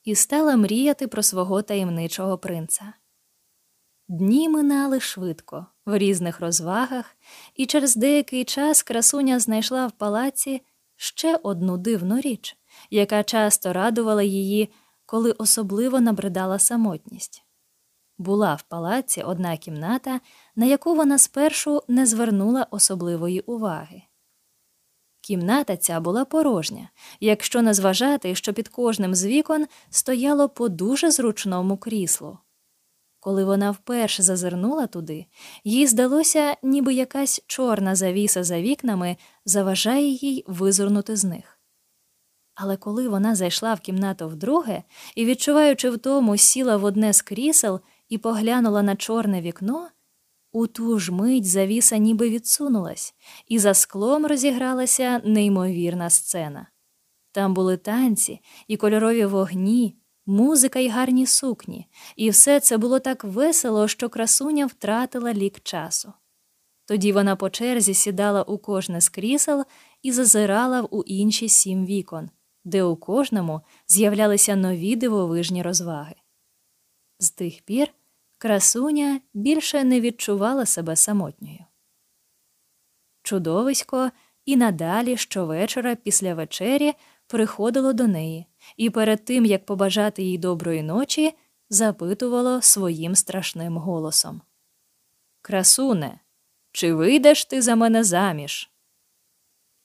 [0.04, 2.92] і стала мріяти про свого таємничого принца.
[4.08, 7.16] Дні минали швидко, в різних розвагах,
[7.54, 10.62] і через деякий час красуня знайшла в палаці
[10.96, 12.56] ще одну дивну річ,
[12.90, 14.68] яка часто радувала її,
[15.06, 17.44] коли особливо набридала самотність.
[18.18, 20.20] Була в палаці одна кімната,
[20.56, 24.02] на яку вона спершу не звернула особливої уваги.
[25.20, 26.88] Кімната ця була порожня,
[27.20, 32.38] якщо не зважати, що під кожним з вікон стояло по дуже зручному кріслу.
[33.24, 35.26] Коли вона вперше зазирнула туди,
[35.64, 41.58] їй здалося, ніби якась чорна завіса за вікнами заважає їй визирнути з них.
[42.54, 44.82] Але коли вона зайшла в кімнату вдруге
[45.14, 49.88] і, відчуваючи втому, сіла в одне з крісел і поглянула на чорне вікно,
[50.52, 53.14] У ту ж мить завіса ніби відсунулась,
[53.48, 56.66] і за склом розігралася неймовірна сцена.
[57.32, 63.24] Там були танці і кольорові вогні, музика й гарні сукні, і все це було так
[63.24, 66.12] весело, що красуня втратила лік часу.
[66.84, 69.64] Тоді вона по черзі сідала у кожне з крісел
[70.02, 72.30] і зазирала у інші сім вікон,
[72.64, 76.14] де у кожному з'являлися нові дивовижні розваги.
[77.18, 77.88] З тих пір
[78.38, 81.64] красуня більше не відчувала себе самотньою.
[83.22, 84.10] Чудовисько
[84.44, 86.92] і надалі щовечора після вечері
[87.26, 91.34] приходило до неї і перед тим, як побажати їй доброї ночі,
[91.70, 94.42] запитувало своїм страшним голосом
[95.42, 96.20] Красуне,
[96.72, 98.70] чи вийдеш ти за мене заміж?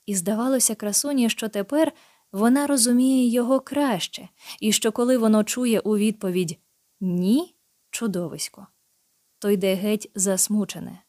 [0.05, 1.93] І здавалося красуні, що тепер
[2.32, 4.30] вона розуміє його краще,
[4.60, 6.60] і що коли воно чує у відповідь
[6.99, 7.55] ні,
[7.89, 8.68] чудовисько,
[9.39, 10.99] то йде геть засмучене.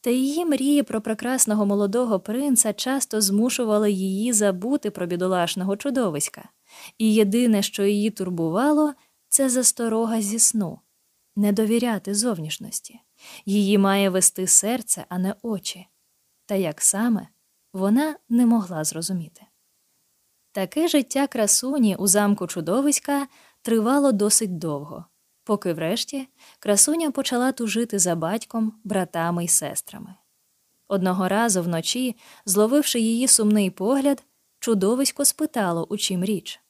[0.00, 6.48] Та її мрії про прекрасного молодого принца часто змушували її забути про бідолашного чудовиська,
[6.98, 8.94] і єдине, що її турбувало,
[9.28, 10.80] це засторога зі сну,
[11.36, 13.00] не довіряти зовнішності.
[13.46, 15.86] Її має вести серце, а не очі.
[16.46, 17.28] Та як саме
[17.72, 19.42] вона не могла зрозуміти.
[20.52, 23.26] Таке життя красуні у замку чудовиська
[23.62, 25.04] тривало досить довго
[25.44, 26.28] поки врешті
[26.58, 30.14] красуня почала тужити за батьком, братами й сестрами.
[30.88, 32.16] Одного разу вночі,
[32.46, 34.22] зловивши її сумний погляд,
[34.60, 36.60] чудовисько спитало, у чим річ.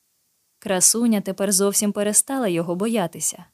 [0.58, 3.44] Красуня тепер зовсім перестала його боятися.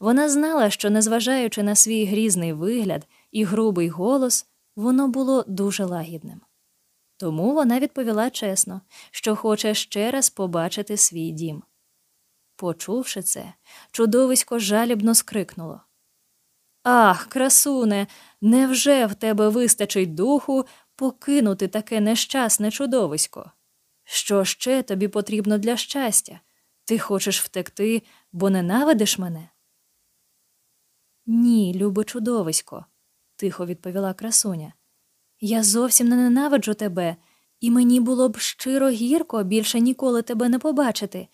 [0.00, 4.46] Вона знала, що, незважаючи на свій грізний вигляд і грубий голос,
[4.76, 6.40] воно було дуже лагідним.
[7.16, 11.62] Тому вона відповіла чесно, що хоче ще раз побачити свій дім.
[12.60, 13.52] Почувши це,
[13.90, 15.80] чудовисько жалібно скрикнуло.
[16.82, 18.06] Ах, красуне,
[18.40, 23.50] невже в тебе вистачить духу покинути таке нещасне чудовисько?
[24.04, 26.40] Що ще тобі потрібно для щастя?
[26.84, 28.02] Ти хочеш втекти,
[28.32, 29.48] бо ненавидиш мене?
[31.26, 32.86] Ні, любе чудовисько,
[33.36, 34.72] тихо відповіла красуня.
[35.40, 37.16] Я зовсім не ненавиджу тебе,
[37.60, 41.28] і мені було б щиро гірко більше ніколи тебе не побачити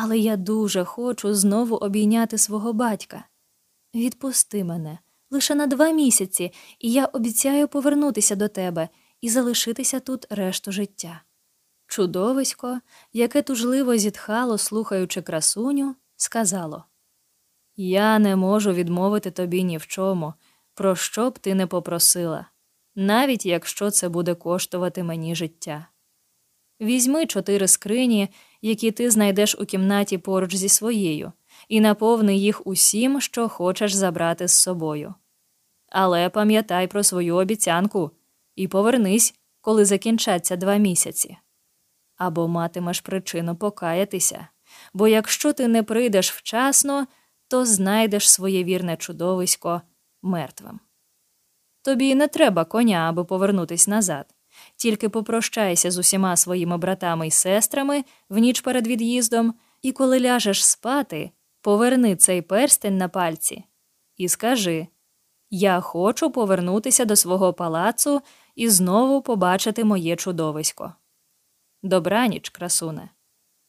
[0.00, 3.24] але я дуже хочу знову обійняти свого батька.
[3.94, 4.98] Відпусти мене
[5.30, 8.88] лише на два місяці, і я обіцяю повернутися до тебе
[9.20, 11.22] і залишитися тут решту життя.
[11.86, 12.80] Чудовисько,
[13.12, 16.84] яке тужливо зітхало, слухаючи красуню, сказало
[17.76, 20.34] Я не можу відмовити тобі ні в чому,
[20.74, 22.46] про що б ти не попросила,
[22.94, 25.86] навіть якщо це буде коштувати мені життя.
[26.80, 28.28] Візьми чотири скрині
[28.62, 31.32] які ти знайдеш у кімнаті поруч зі своєю,
[31.68, 35.14] і наповни їх усім, що хочеш забрати з собою.
[35.88, 38.10] Але пам'ятай про свою обіцянку
[38.56, 41.36] і повернись, коли закінчаться два місяці.
[42.16, 44.48] Або матимеш причину покаятися,
[44.94, 47.06] бо якщо ти не прийдеш вчасно,
[47.48, 49.82] то знайдеш своє вірне чудовисько
[50.22, 50.80] мертвим.
[51.82, 54.34] Тобі не треба коня, аби повернутись назад.
[54.78, 60.66] Тільки попрощайся з усіма своїми братами й сестрами в ніч перед від'їздом, і коли ляжеш
[60.66, 63.64] спати, поверни цей перстень на пальці
[64.16, 64.86] і скажи
[65.50, 68.22] Я хочу повернутися до свого палацу
[68.54, 70.94] і знову побачити моє чудовисько.
[71.82, 73.10] Добраніч, красуне,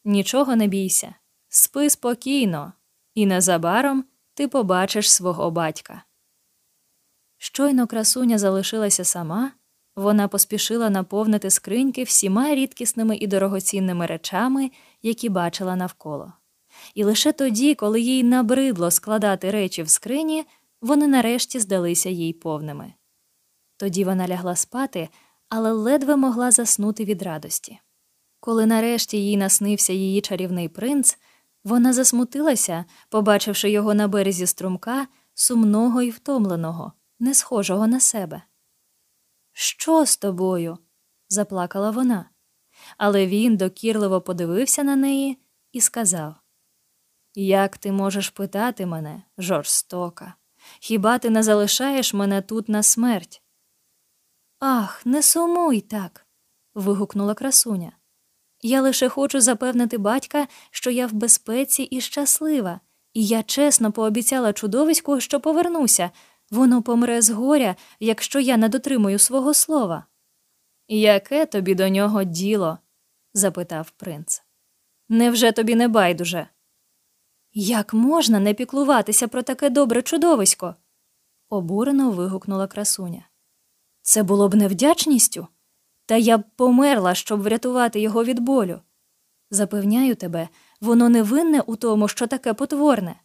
[0.04, 1.16] нічого не бійся,
[1.48, 2.74] спи спокійно,
[3.14, 6.04] і незабаром ти побачиш свого батька.
[7.38, 9.52] Щойно красуня залишилася сама.
[10.00, 14.72] Вона поспішила наповнити скриньки всіма рідкісними і дорогоцінними речами,
[15.02, 16.34] які бачила навколо.
[16.96, 20.46] І лише тоді, коли їй набридло складати речі в скрині,
[20.82, 22.94] вони нарешті здалися їй повними.
[23.78, 25.10] Тоді вона лягла спати,
[25.50, 27.80] але ледве могла заснути від радості.
[28.40, 31.18] Коли нарешті їй наснився її чарівний принц,
[31.64, 38.42] вона засмутилася, побачивши його на березі струмка, сумного і втомленого, не схожого на себе.
[39.62, 40.78] Що з тобою?
[41.30, 42.30] заплакала вона.
[42.98, 45.38] Але він докірливо подивився на неї
[45.72, 46.36] і сказав:
[47.36, 50.34] Як ти можеш питати мене, жорстока?
[50.80, 53.42] Хіба ти не залишаєш мене тут на смерть?
[54.60, 56.28] Ах, не сумуй так.
[56.74, 57.92] вигукнула красуня.
[58.62, 62.80] Я лише хочу запевнити батька, що я в безпеці і щаслива,
[63.14, 66.12] і я чесно пообіцяла чудовиську, що повернуся,
[66.52, 70.06] Воно помре з горя, якщо я не дотримую свого слова.
[70.88, 72.80] Яке тобі до нього діло?
[73.34, 74.44] запитав принц.
[75.10, 76.48] Невже тобі не байдуже?
[77.54, 80.76] Як можна не піклуватися про таке добре чудовисько?
[81.50, 83.30] обурено вигукнула красуня.
[84.02, 85.48] Це було б невдячністю?
[86.06, 88.82] Та я б померла, щоб врятувати його від болю.
[89.52, 90.50] Запевняю тебе,
[90.82, 93.22] воно не винне у тому, що таке потворне.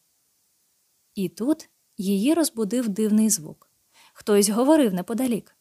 [1.14, 3.70] І тут її розбудив дивний звук.
[4.12, 5.56] Хтось говорив неподалік.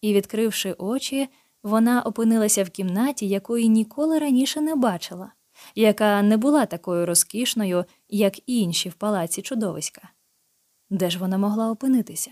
[0.00, 1.28] І, відкривши очі,
[1.62, 5.32] вона опинилася в кімнаті, якої ніколи раніше не бачила,
[5.74, 10.08] яка не була такою розкішною, як інші в палаці чудовиська.
[10.90, 12.30] Де ж вона могла опинитися?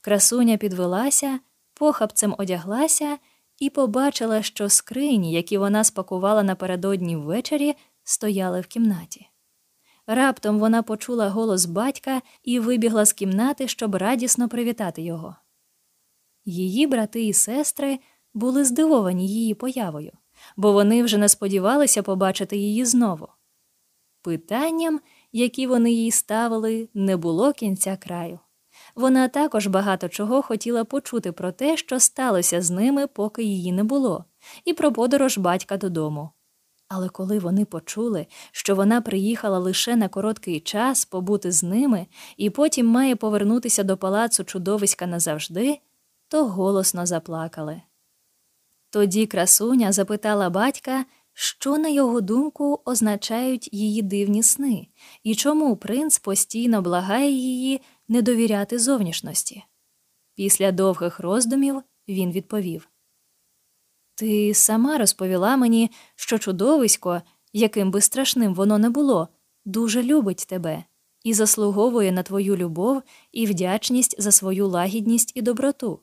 [0.00, 1.40] Красуня підвелася,
[1.74, 3.18] похапцем одяглася
[3.58, 7.74] і побачила, що скрині, які вона спакувала напередодні ввечері,
[8.04, 9.28] стояли в кімнаті.
[10.10, 15.36] Раптом вона почула голос батька і вибігла з кімнати, щоб радісно привітати його.
[16.44, 17.98] Її брати і сестри
[18.34, 20.12] були здивовані її появою,
[20.56, 23.28] бо вони вже не сподівалися побачити її знову.
[24.22, 25.00] Питанням,
[25.32, 28.38] які вони їй ставили, не було кінця краю.
[28.94, 33.84] Вона також багато чого хотіла почути про те, що сталося з ними, поки її не
[33.84, 34.24] було,
[34.64, 36.30] і про подорож батька додому.
[36.88, 42.50] Але коли вони почули, що вона приїхала лише на короткий час побути з ними і
[42.50, 45.78] потім має повернутися до палацу чудовиська назавжди,
[46.28, 47.82] то голосно заплакали.
[48.90, 54.86] Тоді красуня запитала батька, що, на його думку, означають її дивні сни,
[55.22, 59.64] і чому принц постійно благає її не довіряти зовнішності.
[60.34, 62.88] Після довгих роздумів він відповів
[64.18, 69.28] Ти сама розповіла мені, що чудовисько, яким би страшним воно не було,
[69.64, 70.84] дуже любить тебе
[71.24, 73.02] і заслуговує на твою любов
[73.32, 76.00] і вдячність за свою лагідність і доброту.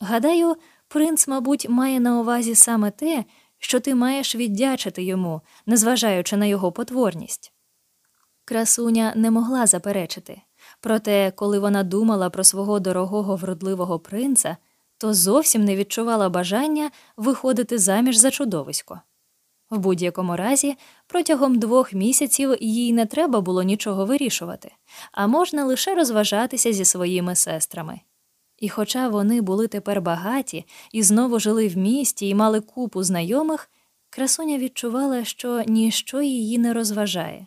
[0.00, 0.56] Гадаю,
[0.88, 3.24] принц, мабуть, має на увазі саме те,
[3.58, 7.52] що ти маєш віддячити йому, незважаючи на його потворність.
[8.44, 10.42] Красуня не могла заперечити,
[10.80, 14.56] проте, коли вона думала про свого дорогого вродливого принца,
[14.98, 19.00] то зовсім не відчувала бажання виходити заміж за чудовисько.
[19.70, 20.76] В будь-якому разі,
[21.06, 24.72] протягом двох місяців їй не треба було нічого вирішувати,
[25.12, 28.00] а можна лише розважатися зі своїми сестрами.
[28.58, 33.70] І хоча вони були тепер багаті і знову жили в місті і мали купу знайомих,
[34.10, 37.46] красуня відчувала, що ніщо її не розважає.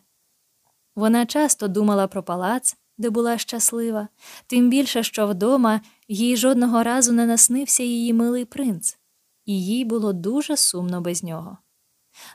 [0.95, 4.07] Вона часто думала про палац, де була щаслива,
[4.47, 8.97] тим більше, що вдома їй жодного разу не наснився її милий принц,
[9.45, 11.57] і їй було дуже сумно без нього.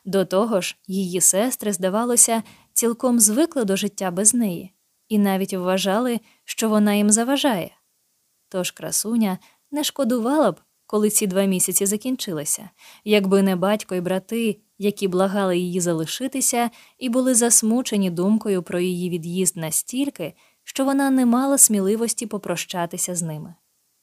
[0.05, 2.43] До того ж, її сестри, здавалося,
[2.73, 4.73] цілком звикли до життя без неї,
[5.09, 7.71] і навіть вважали, що вона їм заважає.
[8.49, 9.39] Тож красуня
[9.71, 12.71] не шкодувала б, коли ці два місяці закінчилися,
[13.05, 19.11] якби не батько і брати, які благали її залишитися, і були засмучені думкою про її
[19.11, 20.35] від'їзд настільки,
[20.69, 23.55] що вона не мала сміливості попрощатися з ними.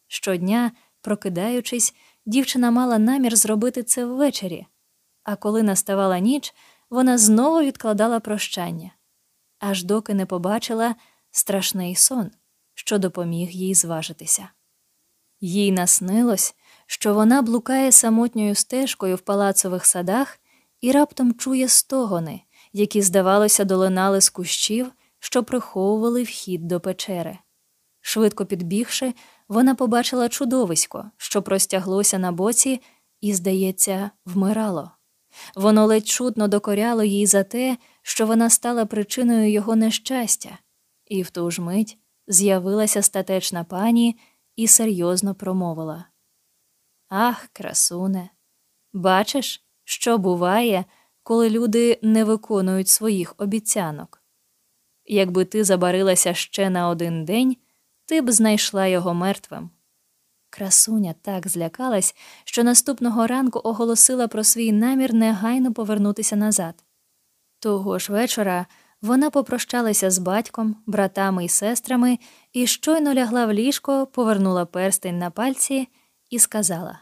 [0.07, 1.95] Щодня, прокидаючись,
[2.25, 4.65] дівчина мала намір зробити це ввечері,
[5.23, 6.53] а коли наставала ніч,
[6.89, 8.91] вона знову відкладала прощання,
[9.59, 10.95] аж доки не побачила
[11.31, 12.31] страшний сон
[12.73, 14.49] що допоміг їй зважитися.
[15.41, 16.55] Їй наснилось,
[16.87, 20.39] що вона блукає самотньою стежкою в палацових садах
[20.81, 22.41] і раптом чує стогони,
[22.73, 24.91] які, здавалося, долинали з кущів,
[25.23, 27.37] що приховували вхід до печери.
[28.01, 29.13] Швидко підбігши,
[29.47, 32.81] вона побачила чудовисько, що простяглося на боці,
[33.21, 34.91] і, здається, вмирало.
[35.55, 40.57] Воно ледь чутно докоряло їй за те, що вона стала причиною його нещастя,
[41.05, 41.97] і в ту ж мить
[42.27, 44.19] з'явилася статечна пані
[44.55, 46.05] і серйозно промовила
[47.09, 48.29] Ах, красуне,
[48.93, 50.85] бачиш, що буває,
[51.23, 54.22] коли люди не виконують своїх обіцянок.
[55.05, 57.57] Якби ти забарилася ще на один день,
[58.05, 59.69] ти б знайшла його мертвим.
[60.49, 66.83] Красуня так злякалась, що наступного ранку оголосила про свій намір негайно повернутися назад.
[67.59, 68.65] Того ж вечора
[69.01, 72.19] вона попрощалася з батьком, братами і сестрами
[72.53, 75.87] і щойно лягла в ліжко, повернула перстень на пальці
[76.29, 76.99] і сказала: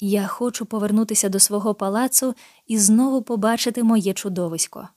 [0.00, 2.34] Я хочу повернутися до свого палацу
[2.66, 4.88] і знову побачити моє чудовисько.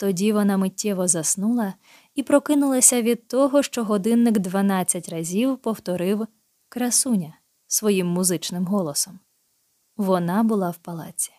[0.00, 1.74] Тоді вона миттєво заснула
[2.14, 6.26] і прокинулася від того, що годинник дванадцять разів повторив
[6.68, 7.34] красуня
[7.66, 9.18] своїм музичним голосом.
[9.96, 11.32] Вона була в палаці.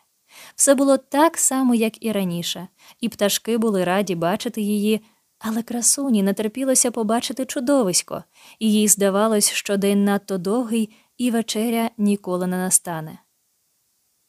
[0.56, 2.68] Все було так само, як і раніше,
[3.00, 5.02] і пташки були раді бачити її,
[5.40, 8.24] але красуні не терпілося побачити чудовисько,
[8.60, 13.20] і їй здавалось, що день надто довгий і вечеря ніколи не настане.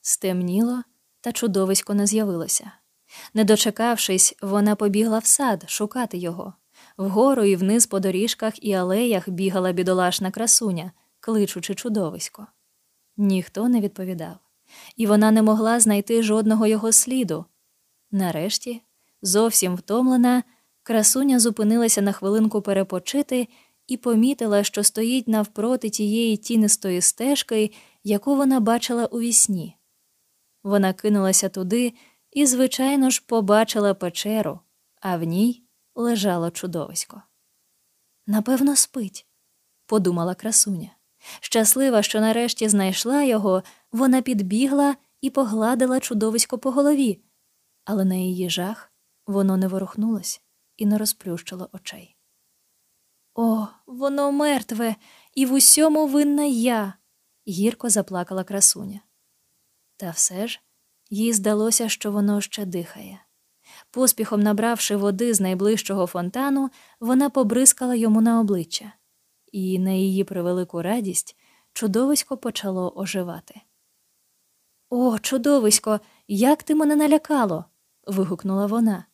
[0.00, 0.82] Стемніло,
[1.20, 2.72] та чудовисько не з'явилося.
[3.34, 6.54] Не дочекавшись, вона побігла в сад шукати його,
[6.96, 12.46] вгору і вниз по доріжках і алеях бігала бідолашна красуня, кличучи чудовисько.
[13.16, 14.36] Ніхто не відповідав,
[14.96, 17.44] і вона не могла знайти жодного його сліду.
[18.10, 18.82] Нарешті,
[19.22, 20.42] зовсім втомлена,
[20.82, 23.48] красуня зупинилася на хвилинку перепочити
[23.86, 27.72] і помітила, що стоїть навпроти тієї тінистої стежки,
[28.04, 29.76] яку вона бачила у вісні.
[30.62, 31.92] Вона кинулася туди
[32.32, 34.60] і, звичайно ж, побачила печеру,
[35.00, 35.62] а в ній
[35.94, 37.22] лежало чудовисько.
[38.26, 39.26] Напевно, спить,
[39.86, 40.90] подумала красуня.
[41.40, 43.62] Щаслива, що нарешті знайшла його,
[43.92, 47.20] вона підбігла і погладила чудовисько по голові,
[47.84, 48.92] але на її жах
[49.26, 50.42] воно не ворухнулось
[50.76, 52.16] і не розплющило очей.
[53.34, 54.96] О, воно мертве,
[55.34, 56.94] і в усьому винна я,
[57.48, 59.00] гірко заплакала красуня.
[59.96, 60.60] Та все ж
[61.12, 63.20] їй здалося, що воно ще дихає.
[63.90, 68.92] Поспіхом набравши води з найближчого фонтану, вона побризкала йому на обличчя,
[69.52, 71.36] і, на її превелику радість,
[71.72, 73.60] чудовисько почало оживати.
[74.90, 77.64] О, чудовисько, як ти мене налякало.
[78.06, 79.04] вигукнула вона.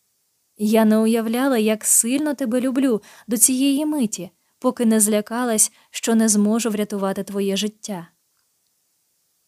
[0.57, 6.29] Я не уявляла, як сильно тебе люблю до цієї миті, поки не злякалась, що не
[6.29, 8.09] зможу врятувати твоє життя.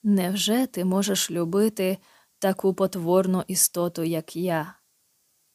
[0.02, 1.98] Невже ти можеш любити
[2.40, 4.74] таку потворну істоту, як я?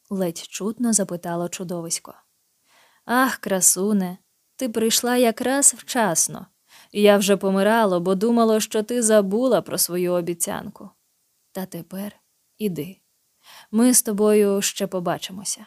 [0.09, 2.13] ледь чутно запитало чудовисько.
[3.05, 4.17] Ах, красуне,
[4.55, 6.47] ти прийшла якраз вчасно.
[6.91, 10.89] Я вже помирало, бо думало, що ти забула про свою обіцянку.
[11.51, 12.15] Та тепер
[12.57, 13.01] іди.
[13.71, 15.65] Ми з тобою ще побачимося.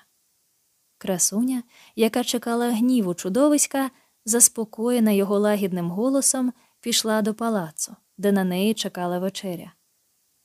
[0.99, 1.63] Красуня,
[1.97, 3.91] яка чекала гніву чудовиська,
[4.25, 9.73] заспокоєна його лагідним голосом, пішла до палацу, де на неї чекала вечеря.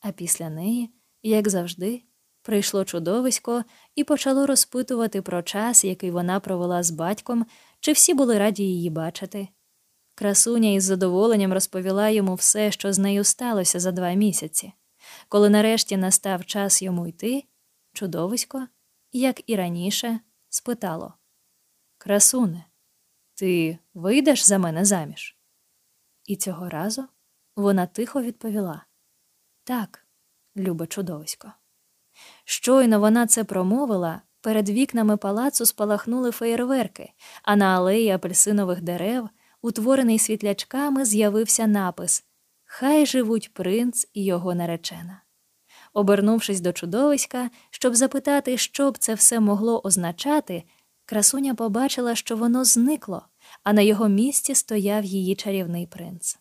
[0.04, 0.89] А після неї,
[1.22, 2.04] як завжди,
[2.41, 3.64] прийшло чудовисько
[3.95, 7.45] і почало розпитувати про час, який вона провела з батьком,
[7.80, 9.47] чи всі були раді її бачити.
[10.16, 14.74] Красуня із задоволенням розповіла йому все, що з нею сталося за два місяці.
[15.30, 17.43] Коли нарешті настав час йому йти,
[17.93, 18.68] чудовисько,
[19.12, 21.14] як і раніше, спитало
[21.97, 22.66] Красуне,
[23.34, 25.38] ти вийдеш за мене заміж?
[26.26, 27.06] І цього разу
[27.56, 28.86] вона тихо відповіла
[29.64, 30.05] Так,
[30.57, 31.51] любе чудовисько.
[32.45, 37.11] Щойно вона це промовила, перед вікнами палацу спалахнули феєрверки,
[37.43, 39.30] а на алеї апельсинових дерев,
[39.61, 42.26] утворений світлячками, з'явився напис
[42.66, 45.22] Хай живуть принц і його наречена.
[45.93, 50.64] Обернувшись до чудовиська, щоб запитати, що б це все могло означати,
[51.05, 53.26] красуня побачила, що воно зникло,
[53.64, 56.39] а на його місці стояв її чарівний принц.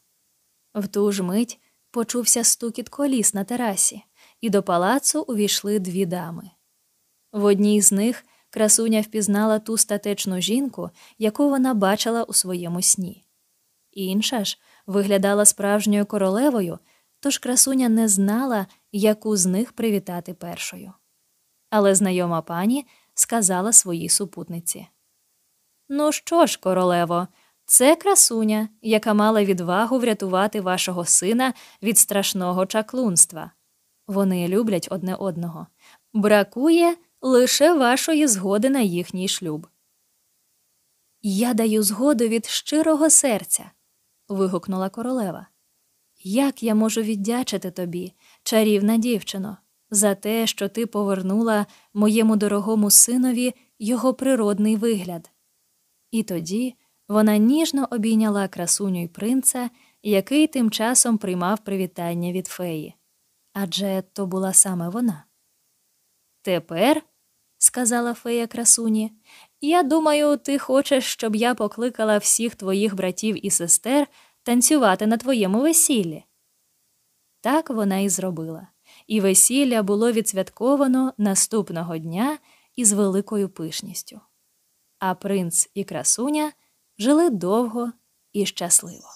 [0.74, 1.60] В ту ж мить
[1.92, 4.02] почувся стукіт коліс на терасі,
[4.40, 6.50] і до палацу увійшли дві дами.
[7.32, 13.24] В одній з них красуня впізнала ту статечну жінку, яку вона бачила у своєму сні.
[13.90, 16.78] Інша ж виглядала справжньою королевою,
[17.20, 20.92] тож красуня не знала, яку з них привітати першою.
[21.70, 24.86] Але знайома пані сказала своїй супутниці
[25.88, 27.28] Ну що ж, королево,
[27.72, 33.52] це красуня, яка мала відвагу врятувати вашого сина від страшного чаклунства.
[34.06, 35.66] Вони люблять одне одного.
[36.12, 39.66] Бракує лише вашої згоди на їхній шлюб.
[41.22, 43.70] Я даю згоду від щирого серця.
[44.28, 45.46] вигукнула королева.
[46.24, 48.12] Як я можу віддячити тобі,
[48.42, 49.56] чарівна дівчино,
[49.90, 55.30] за те, що ти повернула моєму дорогому синові його природний вигляд?
[56.10, 56.76] І тоді
[57.08, 59.70] вона ніжно обійняла красуню й принца,
[60.02, 62.94] який тим часом приймав привітання від феї.
[63.52, 65.24] Адже то була саме вона.
[66.42, 67.02] Тепер,
[67.58, 69.12] сказала фея красуні,
[69.60, 74.06] я думаю, ти хочеш, щоб я покликала всіх твоїх братів і сестер
[74.42, 76.24] танцювати на твоєму весіллі.
[77.40, 78.68] Так вона і зробила,
[79.06, 82.38] і весілля було відсвятковано наступного дня
[82.76, 84.20] із великою пишністю.
[84.98, 86.52] А принц і красуня
[87.02, 87.92] жили довго
[88.32, 89.08] і щасливо.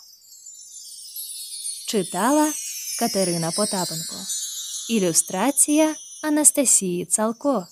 [1.89, 2.53] Читала
[2.99, 4.16] Катерина Потапенко.
[4.91, 7.66] Ілюстрація Анастасії Цалко.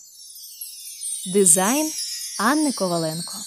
[1.32, 1.92] Дизайн
[2.40, 3.38] Анни Коваленко